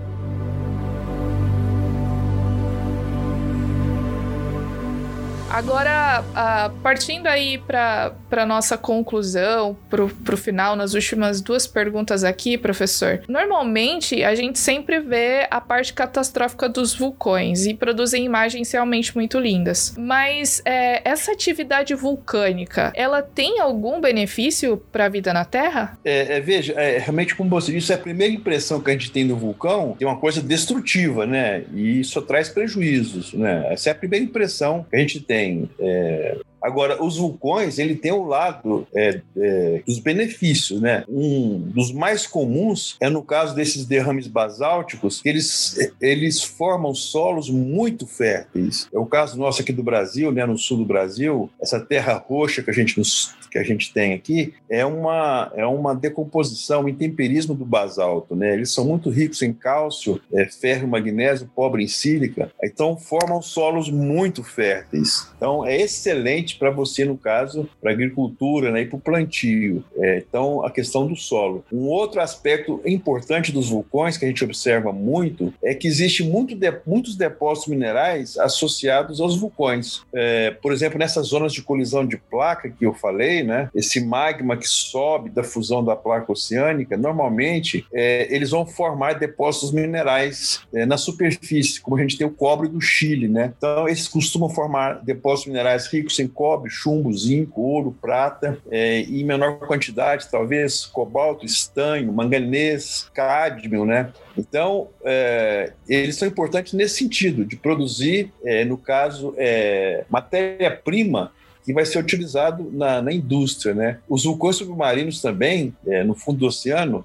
Agora, 5.50 6.22
uh, 6.22 6.70
partindo 6.84 7.26
aí 7.26 7.58
para 7.58 8.13
nossa 8.46 8.78
conclusão, 8.78 9.78
para 9.90 10.04
o 10.04 10.38
final, 10.38 10.76
nas 10.76 10.94
últimas 10.94 11.42
duas 11.42 11.66
perguntas 11.66 12.24
aqui, 12.24 12.58
professor. 12.58 13.22
Normalmente, 13.28 14.24
a 14.24 14.36
gente 14.36 14.60
sempre 14.60 15.00
vê 15.00 15.48
a 15.50 15.60
parte 15.60 15.94
catastrófica 15.94 16.70
dos 16.70 16.94
vulcões 16.94 17.66
e 17.66 17.74
produzem 17.74 18.26
imagens 18.26 18.72
realmente 18.72 19.16
muito 19.16 19.40
lindas. 19.40 19.96
Mas 19.98 20.62
é, 20.66 21.02
essa 21.10 21.32
atividade 21.32 21.96
vulcânica, 21.96 22.92
ela 22.96 23.22
tem 23.22 23.60
algum 23.60 24.02
benefício 24.02 24.78
para 24.92 25.06
a 25.06 25.10
vida 25.10 25.34
na 25.34 25.46
Terra? 25.46 25.98
É, 26.04 26.38
é, 26.38 26.40
veja, 26.42 26.74
é, 26.74 26.98
realmente, 26.98 27.36
como 27.36 27.50
você 27.50 27.72
disse, 27.72 27.94
a 27.94 27.98
primeira 27.98 28.34
impressão 28.34 28.82
que 28.82 28.90
a 28.90 28.94
gente 28.94 29.12
tem 29.12 29.28
do 29.28 29.36
vulcão 29.36 29.96
é 30.00 30.06
uma 30.06 30.18
coisa 30.18 30.42
destrutiva, 30.42 31.26
né? 31.26 31.63
E 31.74 32.02
isso 32.02 32.22
traz 32.22 32.50
prejuízos, 32.50 33.34
né? 33.34 33.68
Essa 33.72 33.90
é 33.90 33.92
a 33.92 33.96
primeira 33.96 34.24
impressão 34.24 34.86
que 34.90 34.96
a 34.96 35.00
gente 35.00 35.20
tem 35.22 35.48
tem. 35.48 35.70
É... 35.80 36.38
Agora, 36.62 37.04
os 37.04 37.17
vulcões, 37.17 37.78
ele 37.80 37.96
tem 37.96 38.12
o 38.12 38.26
lado 38.26 38.88
é, 38.96 39.22
é, 39.38 39.82
dos 39.86 40.00
benefícios, 40.00 40.82
né? 40.82 41.04
Um 41.08 41.60
dos 41.60 41.91
mais 41.91 42.26
comuns 42.26 42.98
é 43.00 43.10
no 43.10 43.24
caso 43.24 43.56
desses 43.56 43.86
derrames 43.86 44.28
basálticos, 44.28 45.22
eles, 45.24 45.78
eles 46.02 46.43
formam 46.43 46.93
solos 46.93 47.50
muito 47.50 48.06
férteis. 48.08 48.88
É 48.93 49.00
o 49.00 49.06
caso 49.06 49.38
nosso 49.38 49.62
aqui 49.62 49.72
do 49.72 49.84
Brasil, 49.84 50.32
né? 50.32 50.46
No 50.46 50.58
sul 50.58 50.78
do 50.78 50.86
Brasil, 50.86 51.50
essa 51.62 51.80
terra 51.80 52.13
roxa 52.13 52.63
que 52.63 52.70
a 52.70 52.74
gente 52.74 53.02
que 53.50 53.58
a 53.58 53.63
gente 53.63 53.93
tem 53.93 54.13
aqui 54.13 54.54
é 54.70 54.86
uma, 54.86 55.52
é 55.56 55.65
uma 55.65 55.96
decomposição, 55.96 56.84
um 56.84 56.89
intemperismo 56.89 57.56
do 57.56 57.65
basalto. 57.65 58.36
Né? 58.36 58.54
Eles 58.54 58.72
são 58.72 58.86
muito 58.86 59.10
ricos 59.10 59.41
em 59.41 59.54
cálcio, 59.54 60.22
é, 60.34 60.46
ferro, 60.46 60.88
magnésio, 60.88 61.50
pobre 61.56 61.84
em 61.84 61.88
sílica, 61.88 62.52
então 62.63 62.98
formam 62.98 63.41
solos 63.41 63.89
muito 63.89 64.43
férteis. 64.43 65.28
Então 65.36 65.65
é 65.65 65.78
excelente 65.78 66.46
para 66.55 66.69
você, 66.69 67.03
no 67.05 67.17
caso, 67.17 67.67
para 67.81 67.91
agricultura 67.91 68.71
né, 68.71 68.81
e 68.81 68.86
para 68.86 68.97
o 68.97 69.01
plantio. 69.01 69.83
É, 69.97 70.23
então, 70.27 70.65
a 70.65 70.71
questão 70.71 71.07
do 71.07 71.15
solo. 71.15 71.65
Um 71.71 71.88
outro 71.88 72.21
aspecto 72.21 72.81
importante 72.86 73.51
dos 73.51 73.69
vulcões 73.69 74.17
que 74.17 74.25
a 74.25 74.27
gente 74.27 74.43
observa 74.43 74.91
muito 74.91 75.53
é 75.63 75.73
que 75.73 75.88
existe 75.88 76.23
muito 76.23 76.55
de, 76.55 76.71
muitos 76.86 77.15
depósitos 77.15 77.69
minerais 77.69 78.38
associados 78.38 79.19
aos 79.19 79.38
vulcões. 79.38 80.01
É, 80.13 80.51
por 80.51 80.71
exemplo, 80.71 80.99
nessas 80.99 81.27
zonas 81.27 81.53
de 81.53 81.62
colisão 81.62 82.05
de 82.05 82.17
placa 82.17 82.69
que 82.69 82.86
eu 82.86 82.93
falei, 82.93 83.43
né? 83.43 83.69
Esse 83.73 83.99
magma 83.99 84.57
que 84.57 84.67
sobe 84.67 85.29
da 85.29 85.43
fusão 85.43 85.83
da 85.83 85.95
placa 85.95 86.31
oceânica, 86.31 86.97
normalmente 86.97 87.86
é, 87.93 88.27
eles 88.33 88.51
vão 88.51 88.65
formar 88.65 89.13
depósitos 89.13 89.71
minerais 89.71 90.62
é, 90.73 90.86
na 90.86 90.97
superfície, 90.97 91.81
como 91.81 91.97
a 91.97 92.01
gente 92.01 92.17
tem 92.17 92.27
o 92.27 92.31
cobre 92.31 92.67
do 92.67 92.81
Chile, 92.81 93.27
né? 93.27 93.53
Então, 93.57 93.88
eles 93.88 94.07
costumam 94.07 94.49
formar 94.49 95.01
depósitos 95.03 95.51
minerais 95.51 95.88
ricos 95.88 96.19
em 96.19 96.27
cobre, 96.38 96.69
chumbo, 96.69 97.12
zinco, 97.12 97.60
ouro, 97.62 97.97
prata, 98.00 98.60
é, 98.69 99.00
em 99.00 99.23
menor 99.23 99.58
quantidade, 99.58 100.30
talvez 100.30 100.86
cobalto, 100.86 101.43
estanho, 101.43 102.13
manganês, 102.13 103.10
cádmio, 103.12 103.84
né? 103.86 104.13
Então, 104.38 104.89
é, 105.04 105.73
eles 105.89 106.15
são 106.15 106.28
importantes 106.28 106.73
nesse 106.73 107.00
sentido, 107.00 107.43
de 107.43 107.56
produzir, 107.56 108.32
é, 108.45 108.63
no 108.63 108.78
caso, 108.78 109.34
é, 109.36 110.06
matéria-prima 110.12 111.32
que 111.67 111.73
vai 111.73 111.86
ser 111.86 111.99
utilizado 111.99 112.71
na, 112.71 113.01
na 113.01 113.12
indústria. 113.12 113.73
Né? 113.73 113.99
Os 114.08 114.23
vulcões 114.23 114.56
submarinos 114.56 115.21
também, 115.21 115.75
é, 115.86 116.01
no 116.01 116.15
fundo 116.15 116.39
do 116.39 116.47
oceano, 116.47 117.03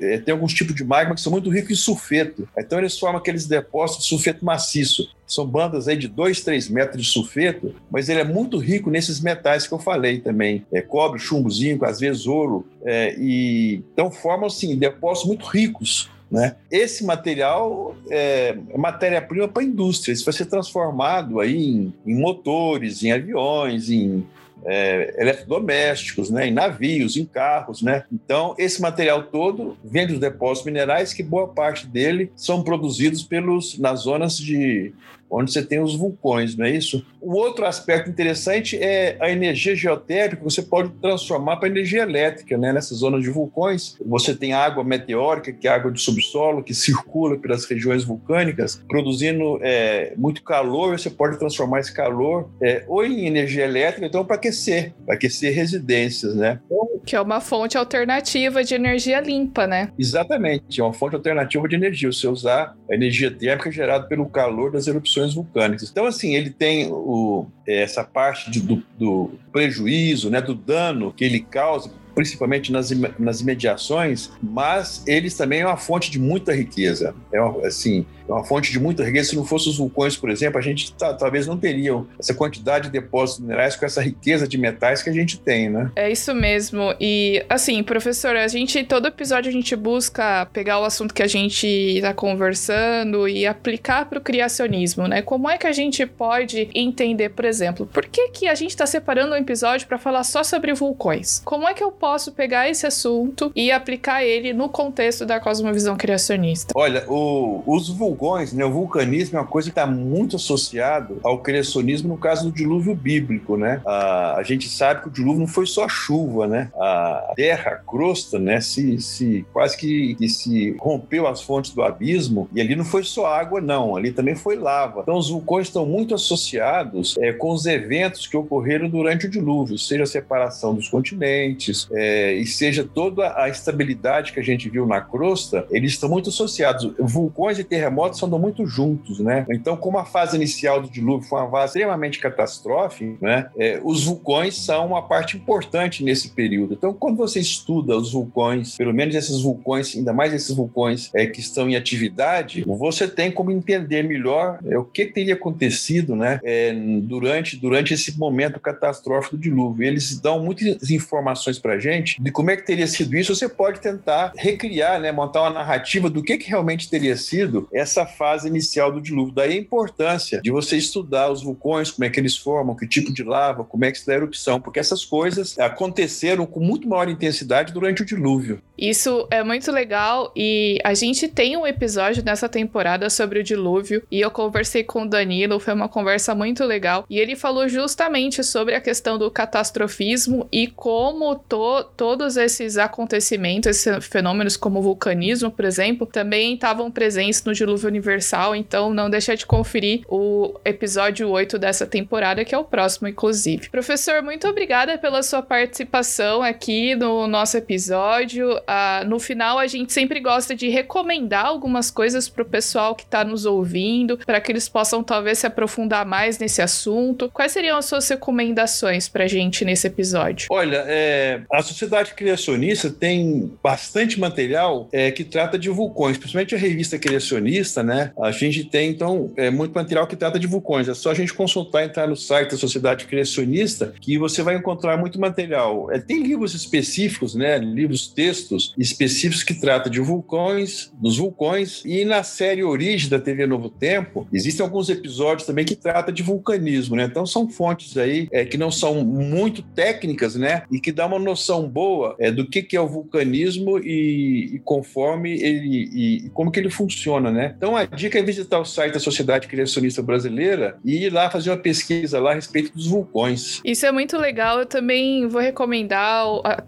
é, 0.00 0.18
tem 0.18 0.32
alguns 0.32 0.52
tipos 0.52 0.74
de 0.74 0.82
magma 0.82 1.14
que 1.14 1.20
são 1.20 1.30
muito 1.30 1.48
ricos 1.48 1.70
em 1.70 1.74
sulfeto. 1.76 2.48
Então 2.58 2.80
eles 2.80 2.98
formam 2.98 3.20
aqueles 3.20 3.46
depósitos 3.46 4.02
de 4.02 4.08
sulfeto 4.08 4.44
maciço. 4.44 5.08
São 5.24 5.46
bandas 5.46 5.86
aí 5.86 5.96
de 5.96 6.08
2, 6.08 6.40
3 6.40 6.68
metros 6.70 7.06
de 7.06 7.08
sulfeto, 7.08 7.72
mas 7.88 8.08
ele 8.08 8.18
é 8.18 8.24
muito 8.24 8.58
rico 8.58 8.90
nesses 8.90 9.20
metais 9.20 9.68
que 9.68 9.72
eu 9.72 9.78
falei 9.78 10.18
também. 10.18 10.66
É, 10.72 10.82
cobre, 10.82 11.20
chumbo, 11.20 11.48
zinco, 11.48 11.84
às 11.84 12.00
vezes 12.00 12.26
ouro. 12.26 12.66
É, 12.82 13.14
e, 13.16 13.80
então 13.92 14.10
formam 14.10 14.48
assim, 14.48 14.76
depósitos 14.76 15.28
muito 15.28 15.46
ricos 15.46 16.10
né? 16.30 16.56
Esse 16.70 17.04
material 17.04 17.96
é 18.08 18.56
matéria-prima 18.76 19.48
para 19.48 19.62
a 19.62 19.66
indústria. 19.66 20.12
Isso 20.12 20.24
vai 20.24 20.32
ser 20.32 20.46
transformado 20.46 21.40
aí 21.40 21.56
em, 21.56 21.94
em 22.06 22.14
motores, 22.14 23.02
em 23.02 23.10
aviões, 23.10 23.90
em 23.90 24.24
é, 24.64 25.14
eletrodomésticos, 25.18 26.30
né, 26.30 26.46
em 26.46 26.52
navios, 26.52 27.16
em 27.16 27.24
carros, 27.24 27.82
né? 27.82 28.04
Então 28.12 28.54
esse 28.58 28.80
material 28.80 29.24
todo 29.24 29.76
vem 29.82 30.06
dos 30.06 30.18
depósitos 30.18 30.66
minerais 30.66 31.12
que 31.12 31.22
boa 31.22 31.48
parte 31.48 31.86
dele 31.86 32.30
são 32.36 32.62
produzidos 32.62 33.22
pelos 33.22 33.78
nas 33.78 34.00
zonas 34.00 34.36
de 34.36 34.92
onde 35.30 35.52
você 35.52 35.62
tem 35.62 35.80
os 35.80 35.94
vulcões, 35.94 36.56
não 36.56 36.66
é 36.66 36.70
isso? 36.70 37.04
Um 37.22 37.32
outro 37.32 37.64
aspecto 37.64 38.10
interessante 38.10 38.76
é 38.76 39.16
a 39.20 39.30
energia 39.30 39.76
geotérmica, 39.76 40.42
você 40.42 40.62
pode 40.62 40.90
transformar 41.00 41.56
para 41.56 41.68
energia 41.68 42.02
elétrica, 42.02 42.56
né? 42.58 42.72
Nessas 42.72 42.98
zonas 42.98 43.22
de 43.22 43.30
vulcões, 43.30 43.96
você 44.04 44.34
tem 44.34 44.52
água 44.52 44.82
meteórica, 44.82 45.52
que 45.52 45.68
é 45.68 45.70
água 45.70 45.92
de 45.92 46.00
subsolo, 46.00 46.62
que 46.62 46.74
circula 46.74 47.36
pelas 47.36 47.64
regiões 47.64 48.04
vulcânicas, 48.04 48.82
produzindo 48.88 49.58
é, 49.62 50.14
muito 50.16 50.42
calor, 50.42 50.98
você 50.98 51.10
pode 51.10 51.38
transformar 51.38 51.80
esse 51.80 51.92
calor 51.92 52.50
é, 52.60 52.84
ou 52.88 53.04
em 53.04 53.26
energia 53.26 53.64
elétrica, 53.64 54.06
então 54.06 54.24
para 54.24 54.36
aquecer, 54.36 54.94
para 55.04 55.14
aquecer 55.14 55.54
residências, 55.54 56.34
né? 56.34 56.60
Que 57.04 57.16
é 57.16 57.20
uma 57.20 57.40
fonte 57.40 57.76
alternativa 57.76 58.62
de 58.62 58.74
energia 58.74 59.20
limpa, 59.20 59.66
né? 59.66 59.90
Exatamente, 59.98 60.80
é 60.80 60.84
uma 60.84 60.92
fonte 60.92 61.16
alternativa 61.16 61.66
de 61.68 61.76
energia, 61.76 62.12
você 62.12 62.28
usar 62.28 62.76
a 62.90 62.94
energia 62.94 63.30
térmica 63.30 63.70
gerada 63.70 64.06
pelo 64.06 64.28
calor 64.28 64.72
das 64.72 64.86
erupções 64.86 65.34
vulcânicas. 65.34 65.90
Então, 65.90 66.06
assim, 66.06 66.34
ele 66.34 66.50
tem 66.50 66.90
o, 66.90 67.46
essa 67.66 68.04
parte 68.04 68.50
de, 68.50 68.60
do, 68.60 68.82
do, 68.98 69.30
prejuízo, 69.52 70.30
né, 70.30 70.40
do 70.40 70.54
dano 70.54 71.12
que 71.12 71.24
ele 71.24 71.40
causa 71.40 71.90
principalmente 72.14 72.72
nas, 72.72 72.90
nas 73.18 73.40
imediações, 73.40 74.30
mas 74.42 75.02
eles 75.06 75.34
também 75.36 75.60
é 75.60 75.66
uma 75.66 75.76
fonte 75.76 76.10
de 76.10 76.18
muita 76.18 76.54
riqueza. 76.54 77.14
É 77.32 77.40
uma, 77.40 77.66
assim, 77.66 78.06
é 78.28 78.32
uma 78.32 78.44
fonte 78.44 78.70
de 78.70 78.78
muita 78.78 79.04
riqueza. 79.04 79.30
Se 79.30 79.36
não 79.36 79.44
fossem 79.44 79.70
os 79.70 79.78
vulcões, 79.78 80.16
por 80.16 80.30
exemplo, 80.30 80.58
a 80.58 80.62
gente 80.62 80.94
talvez 80.94 81.46
não 81.46 81.56
teria 81.56 81.92
essa 82.18 82.32
quantidade 82.32 82.86
de 82.86 82.92
depósitos 82.92 83.42
minerais 83.42 83.76
com 83.76 83.84
essa 83.84 84.00
riqueza 84.00 84.46
de 84.46 84.56
metais 84.56 85.02
que 85.02 85.10
a 85.10 85.12
gente 85.12 85.38
tem, 85.38 85.68
né? 85.68 85.90
É 85.96 86.10
isso 86.10 86.34
mesmo. 86.34 86.94
E 87.00 87.44
assim, 87.48 87.82
professor, 87.82 88.36
a 88.36 88.48
gente 88.48 88.82
todo 88.84 89.06
episódio 89.06 89.48
a 89.48 89.52
gente 89.52 89.74
busca 89.74 90.46
pegar 90.52 90.78
o 90.78 90.84
assunto 90.84 91.12
que 91.14 91.22
a 91.22 91.26
gente 91.26 91.66
está 91.66 92.14
conversando 92.14 93.28
e 93.28 93.46
aplicar 93.46 94.06
para 94.06 94.18
o 94.18 94.22
criacionismo, 94.22 95.06
né? 95.06 95.22
Como 95.22 95.48
é 95.48 95.58
que 95.58 95.66
a 95.66 95.72
gente 95.72 96.04
pode 96.06 96.70
entender, 96.74 97.30
por 97.30 97.44
exemplo, 97.44 97.86
por 97.86 98.06
que 98.06 98.28
que 98.28 98.46
a 98.46 98.54
gente 98.54 98.70
está 98.70 98.86
separando 98.86 99.34
um 99.34 99.36
episódio 99.36 99.86
para 99.86 99.98
falar 99.98 100.24
só 100.24 100.42
sobre 100.44 100.72
vulcões? 100.72 101.40
Como 101.44 101.68
é 101.68 101.74
que 101.74 101.82
eu 101.82 101.90
posso 101.90 102.09
posso 102.10 102.32
pegar 102.32 102.68
esse 102.68 102.84
assunto 102.84 103.52
e 103.54 103.70
aplicar 103.70 104.24
ele 104.24 104.52
no 104.52 104.68
contexto 104.68 105.24
da 105.24 105.38
cosmovisão 105.38 105.96
criacionista? 105.96 106.74
Olha, 106.74 107.04
o, 107.08 107.62
os 107.64 107.88
vulgões, 107.88 108.52
né, 108.52 108.64
o 108.64 108.70
vulcanismo 108.72 109.38
é 109.38 109.40
uma 109.40 109.46
coisa 109.46 109.68
que 109.68 109.78
está 109.78 109.86
muito 109.86 110.34
associado 110.34 111.20
ao 111.22 111.38
criacionismo 111.38 112.08
no 112.08 112.18
caso 112.18 112.50
do 112.50 112.52
dilúvio 112.52 112.96
bíblico, 112.96 113.56
né? 113.56 113.80
A, 113.86 114.34
a 114.38 114.42
gente 114.42 114.68
sabe 114.68 115.02
que 115.02 115.08
o 115.08 115.10
dilúvio 115.10 115.38
não 115.38 115.46
foi 115.46 115.66
só 115.66 115.88
chuva, 115.88 116.48
né? 116.48 116.72
A 116.74 117.32
terra, 117.36 117.70
a 117.70 117.76
crosta, 117.76 118.40
né, 118.40 118.60
se, 118.60 119.00
se 119.00 119.46
quase 119.52 119.76
que, 119.76 120.16
que 120.16 120.28
se 120.28 120.74
rompeu 120.80 121.28
as 121.28 121.40
fontes 121.40 121.72
do 121.72 121.80
abismo 121.80 122.48
e 122.52 122.60
ali 122.60 122.74
não 122.74 122.84
foi 122.84 123.04
só 123.04 123.26
água, 123.26 123.60
não, 123.60 123.94
ali 123.94 124.10
também 124.10 124.34
foi 124.34 124.56
lava. 124.56 125.02
Então 125.02 125.16
os 125.16 125.30
vulcões 125.30 125.68
estão 125.68 125.86
muito 125.86 126.12
associados 126.12 127.16
é, 127.18 127.32
com 127.32 127.52
os 127.52 127.66
eventos 127.66 128.26
que 128.26 128.36
ocorreram 128.36 128.88
durante 128.88 129.26
o 129.26 129.30
dilúvio, 129.30 129.78
seja 129.78 130.02
a 130.02 130.06
separação 130.06 130.74
dos 130.74 130.88
continentes 130.88 131.86
é, 131.92 132.34
e 132.34 132.46
seja 132.46 132.84
toda 132.84 133.34
a 133.40 133.48
estabilidade 133.48 134.32
que 134.32 134.40
a 134.40 134.42
gente 134.42 134.68
viu 134.68 134.86
na 134.86 135.00
crosta, 135.00 135.66
eles 135.70 135.92
estão 135.92 136.08
muito 136.08 136.30
associados. 136.30 136.92
Vulcões 136.98 137.58
e 137.58 137.64
terremotos 137.64 138.22
andam 138.22 138.38
muito 138.38 138.66
juntos, 138.66 139.20
né? 139.20 139.46
Então, 139.50 139.76
como 139.76 139.98
a 139.98 140.04
fase 140.04 140.36
inicial 140.36 140.80
do 140.80 140.90
dilúvio 140.90 141.28
foi 141.28 141.40
uma 141.40 141.50
fase 141.50 141.78
extremamente 141.78 142.18
catastrófica, 142.18 143.16
né? 143.20 143.50
É, 143.58 143.80
os 143.82 144.04
vulcões 144.04 144.56
são 144.56 144.86
uma 144.86 145.02
parte 145.02 145.36
importante 145.36 146.04
nesse 146.04 146.30
período. 146.30 146.74
Então, 146.74 146.92
quando 146.92 147.16
você 147.16 147.40
estuda 147.40 147.96
os 147.96 148.12
vulcões, 148.12 148.76
pelo 148.76 148.92
menos 148.92 149.14
esses 149.14 149.40
vulcões, 149.40 149.96
ainda 149.96 150.12
mais 150.12 150.32
esses 150.32 150.54
vulcões 150.54 151.10
é, 151.14 151.26
que 151.26 151.40
estão 151.40 151.68
em 151.68 151.76
atividade, 151.76 152.64
você 152.66 153.08
tem 153.08 153.30
como 153.30 153.50
entender 153.50 154.02
melhor 154.02 154.58
é, 154.64 154.78
o 154.78 154.84
que 154.84 155.06
teria 155.06 155.34
acontecido, 155.34 156.14
né? 156.14 156.40
É, 156.42 156.72
durante 157.02 157.56
durante 157.56 157.94
esse 157.94 158.18
momento 158.18 158.60
catastrófico 158.60 159.36
do 159.36 159.42
dilúvio. 159.42 159.86
Eles 159.86 160.18
dão 160.18 160.42
muitas 160.42 160.90
informações 160.90 161.58
para 161.58 161.78
gente 161.80 162.22
de 162.22 162.30
como 162.30 162.50
é 162.50 162.56
que 162.56 162.66
teria 162.66 162.86
sido 162.86 163.16
isso. 163.16 163.34
Você 163.34 163.48
pode 163.48 163.80
tentar 163.80 164.32
recriar, 164.36 165.00
né? 165.00 165.10
Montar 165.10 165.42
uma 165.42 165.50
narrativa 165.50 166.08
do 166.08 166.22
que 166.22 166.38
que 166.38 166.48
realmente 166.48 166.88
teria 166.88 167.16
sido 167.16 167.68
essa 167.72 168.06
fase 168.06 168.48
inicial 168.48 168.92
do 168.92 169.00
dilúvio. 169.00 169.34
Daí 169.34 169.52
a 169.52 169.56
importância 169.56 170.40
de 170.40 170.50
você 170.50 170.76
estudar 170.76 171.30
os 171.30 171.42
vulcões, 171.42 171.90
como 171.90 172.04
é 172.04 172.10
que 172.10 172.20
eles 172.20 172.36
formam, 172.36 172.76
que 172.76 172.86
tipo 172.86 173.12
de 173.12 173.22
lava, 173.22 173.64
como 173.64 173.84
é 173.84 173.92
que 173.92 173.98
se 173.98 174.06
dá 174.06 174.12
a 174.12 174.16
erupção, 174.16 174.60
porque 174.60 174.80
essas 174.80 175.04
coisas 175.04 175.58
aconteceram 175.58 176.46
com 176.46 176.60
muito 176.60 176.88
maior 176.88 177.08
intensidade 177.08 177.72
durante 177.72 178.02
o 178.02 178.04
dilúvio. 178.04 178.60
Isso 178.76 179.26
é 179.30 179.42
muito 179.44 179.70
legal 179.70 180.32
e 180.34 180.78
a 180.82 180.94
gente 180.94 181.28
tem 181.28 181.56
um 181.56 181.66
episódio 181.66 182.24
nessa 182.24 182.48
temporada 182.48 183.10
sobre 183.10 183.40
o 183.40 183.42
dilúvio 183.42 184.02
e 184.10 184.20
eu 184.20 184.30
conversei 184.30 184.82
com 184.82 185.02
o 185.02 185.08
Danilo, 185.08 185.60
foi 185.60 185.74
uma 185.74 185.88
conversa 185.88 186.34
muito 186.34 186.64
legal 186.64 187.04
e 187.08 187.18
ele 187.18 187.36
falou 187.36 187.68
justamente 187.68 188.42
sobre 188.42 188.74
a 188.74 188.80
questão 188.80 189.18
do 189.18 189.30
catastrofismo 189.30 190.48
e 190.50 190.66
como 190.66 191.34
to 191.70 191.84
todos 191.96 192.36
esses 192.36 192.76
acontecimentos, 192.76 193.68
esses 193.68 194.06
fenômenos 194.06 194.56
como 194.56 194.78
o 194.78 194.82
vulcanismo, 194.82 195.50
por 195.50 195.64
exemplo, 195.64 196.06
também 196.06 196.54
estavam 196.54 196.90
presentes 196.90 197.44
no 197.44 197.52
dilúvio 197.52 197.88
universal, 197.88 198.56
então 198.56 198.92
não 198.92 199.10
deixa 199.10 199.36
de 199.36 199.46
conferir 199.46 200.02
o 200.08 200.58
episódio 200.64 201.28
8 201.28 201.58
dessa 201.58 201.86
temporada, 201.86 202.44
que 202.44 202.54
é 202.54 202.58
o 202.58 202.64
próximo, 202.64 203.06
inclusive. 203.06 203.68
Professor, 203.68 204.22
muito 204.22 204.48
obrigada 204.48 204.96
pela 204.98 205.22
sua 205.22 205.42
participação 205.42 206.42
aqui 206.42 206.94
no 206.94 207.26
nosso 207.26 207.56
episódio. 207.56 208.56
Uh, 208.56 209.06
no 209.06 209.18
final, 209.18 209.58
a 209.58 209.66
gente 209.66 209.92
sempre 209.92 210.20
gosta 210.20 210.54
de 210.54 210.68
recomendar 210.68 211.46
algumas 211.46 211.90
coisas 211.90 212.28
para 212.28 212.42
o 212.42 212.46
pessoal 212.46 212.94
que 212.94 213.04
está 213.04 213.24
nos 213.24 213.44
ouvindo, 213.44 214.18
para 214.18 214.40
que 214.40 214.50
eles 214.50 214.68
possam 214.68 215.02
talvez 215.02 215.38
se 215.38 215.46
aprofundar 215.46 216.04
mais 216.06 216.38
nesse 216.38 216.62
assunto. 216.62 217.30
Quais 217.32 217.52
seriam 217.52 217.78
as 217.78 217.84
suas 217.84 218.08
recomendações 218.08 219.08
para 219.08 219.24
a 219.24 219.28
gente 219.28 219.64
nesse 219.64 219.86
episódio? 219.86 220.48
Olha, 220.50 220.84
é, 220.86 221.40
a 221.60 221.62
Sociedade 221.62 222.14
Criacionista 222.14 222.90
tem 222.90 223.52
bastante 223.62 224.18
material 224.18 224.88
é, 224.90 225.10
que 225.10 225.22
trata 225.22 225.58
de 225.58 225.68
vulcões, 225.68 226.16
principalmente 226.16 226.54
a 226.54 226.58
revista 226.58 226.98
Criacionista, 226.98 227.82
né? 227.82 228.12
A 228.18 228.30
gente 228.30 228.64
tem, 228.64 228.90
então, 228.90 229.30
é, 229.36 229.50
muito 229.50 229.74
material 229.74 230.06
que 230.06 230.16
trata 230.16 230.38
de 230.38 230.46
vulcões. 230.46 230.88
É 230.88 230.94
só 230.94 231.10
a 231.10 231.14
gente 231.14 231.34
consultar, 231.34 231.84
entrar 231.84 232.08
no 232.08 232.16
site 232.16 232.52
da 232.52 232.56
Sociedade 232.56 233.04
Criacionista, 233.04 233.92
que 234.00 234.18
você 234.18 234.42
vai 234.42 234.56
encontrar 234.56 234.96
muito 234.96 235.20
material. 235.20 235.90
É, 235.92 235.98
tem 235.98 236.22
livros 236.22 236.54
específicos, 236.54 237.34
né? 237.34 237.58
Livros, 237.58 238.08
textos 238.08 238.74
específicos 238.78 239.42
que 239.42 239.54
tratam 239.54 239.92
de 239.92 240.00
vulcões, 240.00 240.90
dos 240.94 241.18
vulcões, 241.18 241.82
e 241.84 242.06
na 242.06 242.22
série 242.22 242.64
Origem 242.64 243.10
da 243.10 243.18
TV 243.18 243.46
Novo 243.46 243.68
Tempo, 243.68 244.26
existem 244.32 244.64
alguns 244.64 244.88
episódios 244.88 245.46
também 245.46 245.64
que 245.66 245.76
tratam 245.76 246.14
de 246.14 246.22
vulcanismo, 246.22 246.96
né? 246.96 247.04
Então 247.04 247.26
são 247.26 247.48
fontes 247.48 247.98
aí 247.98 248.28
é, 248.32 248.46
que 248.46 248.56
não 248.56 248.70
são 248.70 249.04
muito 249.04 249.62
técnicas, 249.62 250.34
né? 250.36 250.62
E 250.70 250.80
que 250.80 250.90
dá 250.90 251.06
uma 251.06 251.18
noção 251.18 251.49
boa 251.68 252.14
é, 252.18 252.30
do 252.30 252.46
que, 252.46 252.62
que 252.62 252.76
é 252.76 252.80
o 252.80 252.86
vulcanismo 252.86 253.78
e, 253.78 254.54
e 254.54 254.58
conforme 254.60 255.32
ele 255.40 255.70
e, 255.70 256.26
e, 256.26 256.30
como 256.30 256.50
que 256.50 256.58
ele 256.58 256.70
funciona, 256.70 257.30
né? 257.30 257.54
Então 257.56 257.76
a 257.76 257.84
dica 257.84 258.18
é 258.18 258.22
visitar 258.22 258.58
o 258.58 258.64
site 258.64 258.94
da 258.94 259.00
Sociedade 259.00 259.46
Criacionista 259.46 260.02
Brasileira 260.02 260.76
e 260.84 261.04
ir 261.04 261.12
lá 261.12 261.30
fazer 261.30 261.50
uma 261.50 261.56
pesquisa 261.56 262.20
lá 262.20 262.32
a 262.32 262.34
respeito 262.34 262.72
dos 262.74 262.86
vulcões. 262.86 263.60
Isso 263.64 263.86
é 263.86 263.92
muito 263.92 264.16
legal. 264.16 264.58
Eu 264.60 264.66
também 264.66 265.26
vou 265.26 265.40
recomendar 265.40 266.24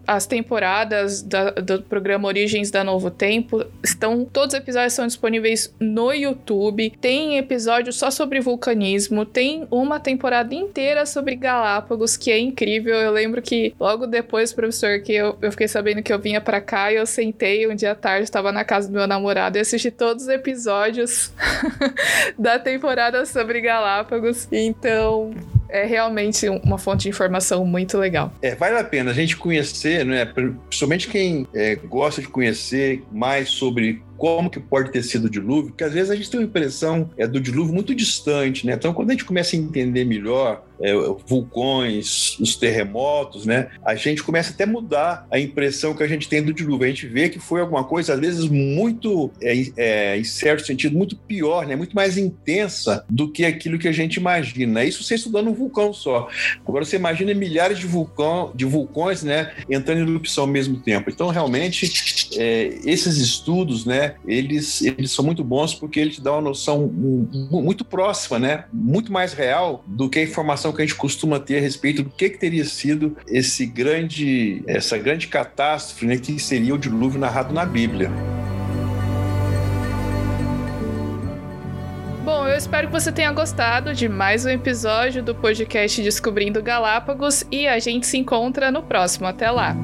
as 0.06 0.26
temporadas 0.26 1.22
da, 1.22 1.50
do 1.50 1.82
programa 1.82 2.28
Origens 2.28 2.70
da 2.70 2.84
Novo 2.84 3.10
Tempo. 3.10 3.64
Estão 3.82 4.24
todos 4.24 4.54
os 4.54 4.60
episódios 4.60 4.92
são 4.92 5.06
disponíveis 5.06 5.74
no 5.80 6.12
YouTube. 6.12 6.92
Tem 7.00 7.36
episódio 7.38 7.92
só 7.92 8.10
sobre 8.10 8.40
vulcanismo. 8.40 9.24
Tem 9.24 9.66
uma 9.70 9.98
temporada 9.98 10.54
inteira 10.54 11.04
sobre 11.06 11.36
Galápagos 11.36 12.16
que 12.16 12.30
é 12.30 12.38
incrível. 12.38 12.94
Eu 12.94 13.10
lembro 13.10 13.42
que 13.42 13.74
logo 13.78 14.06
depois, 14.06 14.52
professor, 14.72 15.00
que 15.00 15.12
eu, 15.12 15.36
eu 15.42 15.50
fiquei 15.50 15.68
sabendo 15.68 16.02
que 16.02 16.12
eu 16.12 16.18
vinha 16.18 16.40
para 16.40 16.60
cá 16.60 16.90
e 16.90 16.96
eu 16.96 17.04
sentei 17.04 17.68
um 17.68 17.74
dia 17.74 17.92
à 17.92 17.94
tarde, 17.94 18.24
estava 18.24 18.50
na 18.50 18.64
casa 18.64 18.88
do 18.88 18.94
meu 18.94 19.06
namorado 19.06 19.58
e 19.58 19.60
assisti 19.60 19.90
todos 19.90 20.24
os 20.24 20.28
episódios 20.28 21.30
da 22.38 22.58
temporada 22.58 23.24
sobre 23.26 23.60
Galápagos. 23.60 24.48
Então, 24.50 25.34
é 25.68 25.84
realmente 25.84 26.48
uma 26.48 26.78
fonte 26.78 27.02
de 27.02 27.08
informação 27.10 27.64
muito 27.66 27.98
legal. 27.98 28.32
É, 28.42 28.54
vale 28.54 28.78
a 28.78 28.84
pena 28.84 29.10
a 29.10 29.14
gente 29.14 29.36
conhecer, 29.36 30.04
né? 30.04 30.24
Principalmente 30.24 31.08
quem 31.08 31.46
é, 31.54 31.76
gosta 31.76 32.20
de 32.20 32.28
conhecer 32.28 33.02
mais 33.10 33.48
sobre 33.48 34.02
como 34.16 34.48
que 34.48 34.60
pode 34.60 34.92
ter 34.92 35.02
sido 35.02 35.24
o 35.24 35.30
dilúvio, 35.30 35.70
porque 35.70 35.82
às 35.82 35.92
vezes 35.92 36.10
a 36.10 36.14
gente 36.14 36.30
tem 36.30 36.38
uma 36.38 36.46
impressão 36.46 37.10
é, 37.16 37.26
do 37.26 37.40
dilúvio 37.40 37.74
muito 37.74 37.94
distante, 37.94 38.66
né? 38.66 38.74
Então, 38.74 38.92
quando 38.94 39.10
a 39.10 39.12
gente 39.14 39.24
começa 39.24 39.56
a 39.56 39.58
entender 39.58 40.04
melhor 40.04 40.64
é, 40.82 40.92
vulcões, 41.26 42.38
os 42.40 42.56
terremotos, 42.56 43.46
né? 43.46 43.68
A 43.84 43.94
gente 43.94 44.22
começa 44.22 44.52
até 44.52 44.64
a 44.64 44.66
mudar 44.66 45.26
a 45.30 45.38
impressão 45.38 45.94
que 45.94 46.02
a 46.02 46.06
gente 46.06 46.28
tem 46.28 46.42
do 46.42 46.52
dilúvio. 46.52 46.86
A 46.86 46.90
gente 46.90 47.06
vê 47.06 47.28
que 47.28 47.38
foi 47.38 47.60
alguma 47.60 47.84
coisa, 47.84 48.14
às 48.14 48.20
vezes, 48.20 48.48
muito, 48.48 49.30
é, 49.40 49.54
é, 49.76 50.18
em 50.18 50.24
certo 50.24 50.66
sentido, 50.66 50.96
muito 50.96 51.16
pior, 51.16 51.66
né? 51.66 51.76
Muito 51.76 51.94
mais 51.94 52.18
intensa 52.18 53.04
do 53.08 53.30
que 53.30 53.44
aquilo 53.44 53.78
que 53.78 53.88
a 53.88 53.92
gente 53.92 54.16
imagina. 54.16 54.84
Isso 54.84 55.04
você 55.04 55.14
estudando 55.14 55.50
um 55.50 55.54
vulcão 55.54 55.92
só. 55.92 56.28
Agora, 56.66 56.84
você 56.84 56.96
imagina 56.96 57.32
milhares 57.34 57.78
de, 57.78 57.86
vulcão, 57.86 58.52
de 58.54 58.64
vulcões, 58.64 59.22
né? 59.22 59.52
Entrando 59.70 59.98
em 59.98 60.10
erupção 60.10 60.44
ao 60.44 60.50
mesmo 60.50 60.78
tempo. 60.80 61.10
Então, 61.10 61.28
realmente, 61.28 62.30
é, 62.36 62.78
esses 62.84 63.16
estudos, 63.18 63.84
né? 63.84 64.14
eles, 64.26 64.82
eles 64.82 65.10
são 65.10 65.24
muito 65.24 65.44
bons 65.44 65.74
porque 65.74 66.00
eles 66.00 66.18
dão 66.18 66.34
uma 66.34 66.42
noção 66.42 66.86
muito 66.88 67.84
próxima, 67.84 68.38
né? 68.38 68.64
Muito 68.72 69.12
mais 69.12 69.32
real 69.32 69.84
do 69.86 70.08
que 70.08 70.18
a 70.18 70.22
informação 70.22 70.71
que 70.76 70.82
a 70.82 70.86
gente 70.86 70.96
costuma 70.96 71.38
ter 71.38 71.58
a 71.58 71.60
respeito 71.60 72.02
do 72.02 72.10
que, 72.10 72.30
que 72.30 72.38
teria 72.38 72.64
sido 72.64 73.16
esse 73.26 73.66
grande, 73.66 74.62
essa 74.66 74.98
grande 74.98 75.28
catástrofe, 75.28 76.06
né? 76.06 76.16
Que 76.16 76.38
seria 76.38 76.74
o 76.74 76.78
dilúvio 76.78 77.20
narrado 77.20 77.52
na 77.52 77.64
Bíblia. 77.64 78.10
Bom, 82.24 82.46
eu 82.46 82.56
espero 82.56 82.86
que 82.86 82.92
você 82.92 83.10
tenha 83.10 83.32
gostado 83.32 83.92
de 83.94 84.08
mais 84.08 84.46
um 84.46 84.50
episódio 84.50 85.22
do 85.22 85.34
podcast 85.34 86.00
Descobrindo 86.00 86.62
Galápagos 86.62 87.44
e 87.50 87.66
a 87.66 87.78
gente 87.78 88.06
se 88.06 88.16
encontra 88.16 88.70
no 88.70 88.82
próximo. 88.82 89.26
Até 89.26 89.50
lá! 89.50 89.76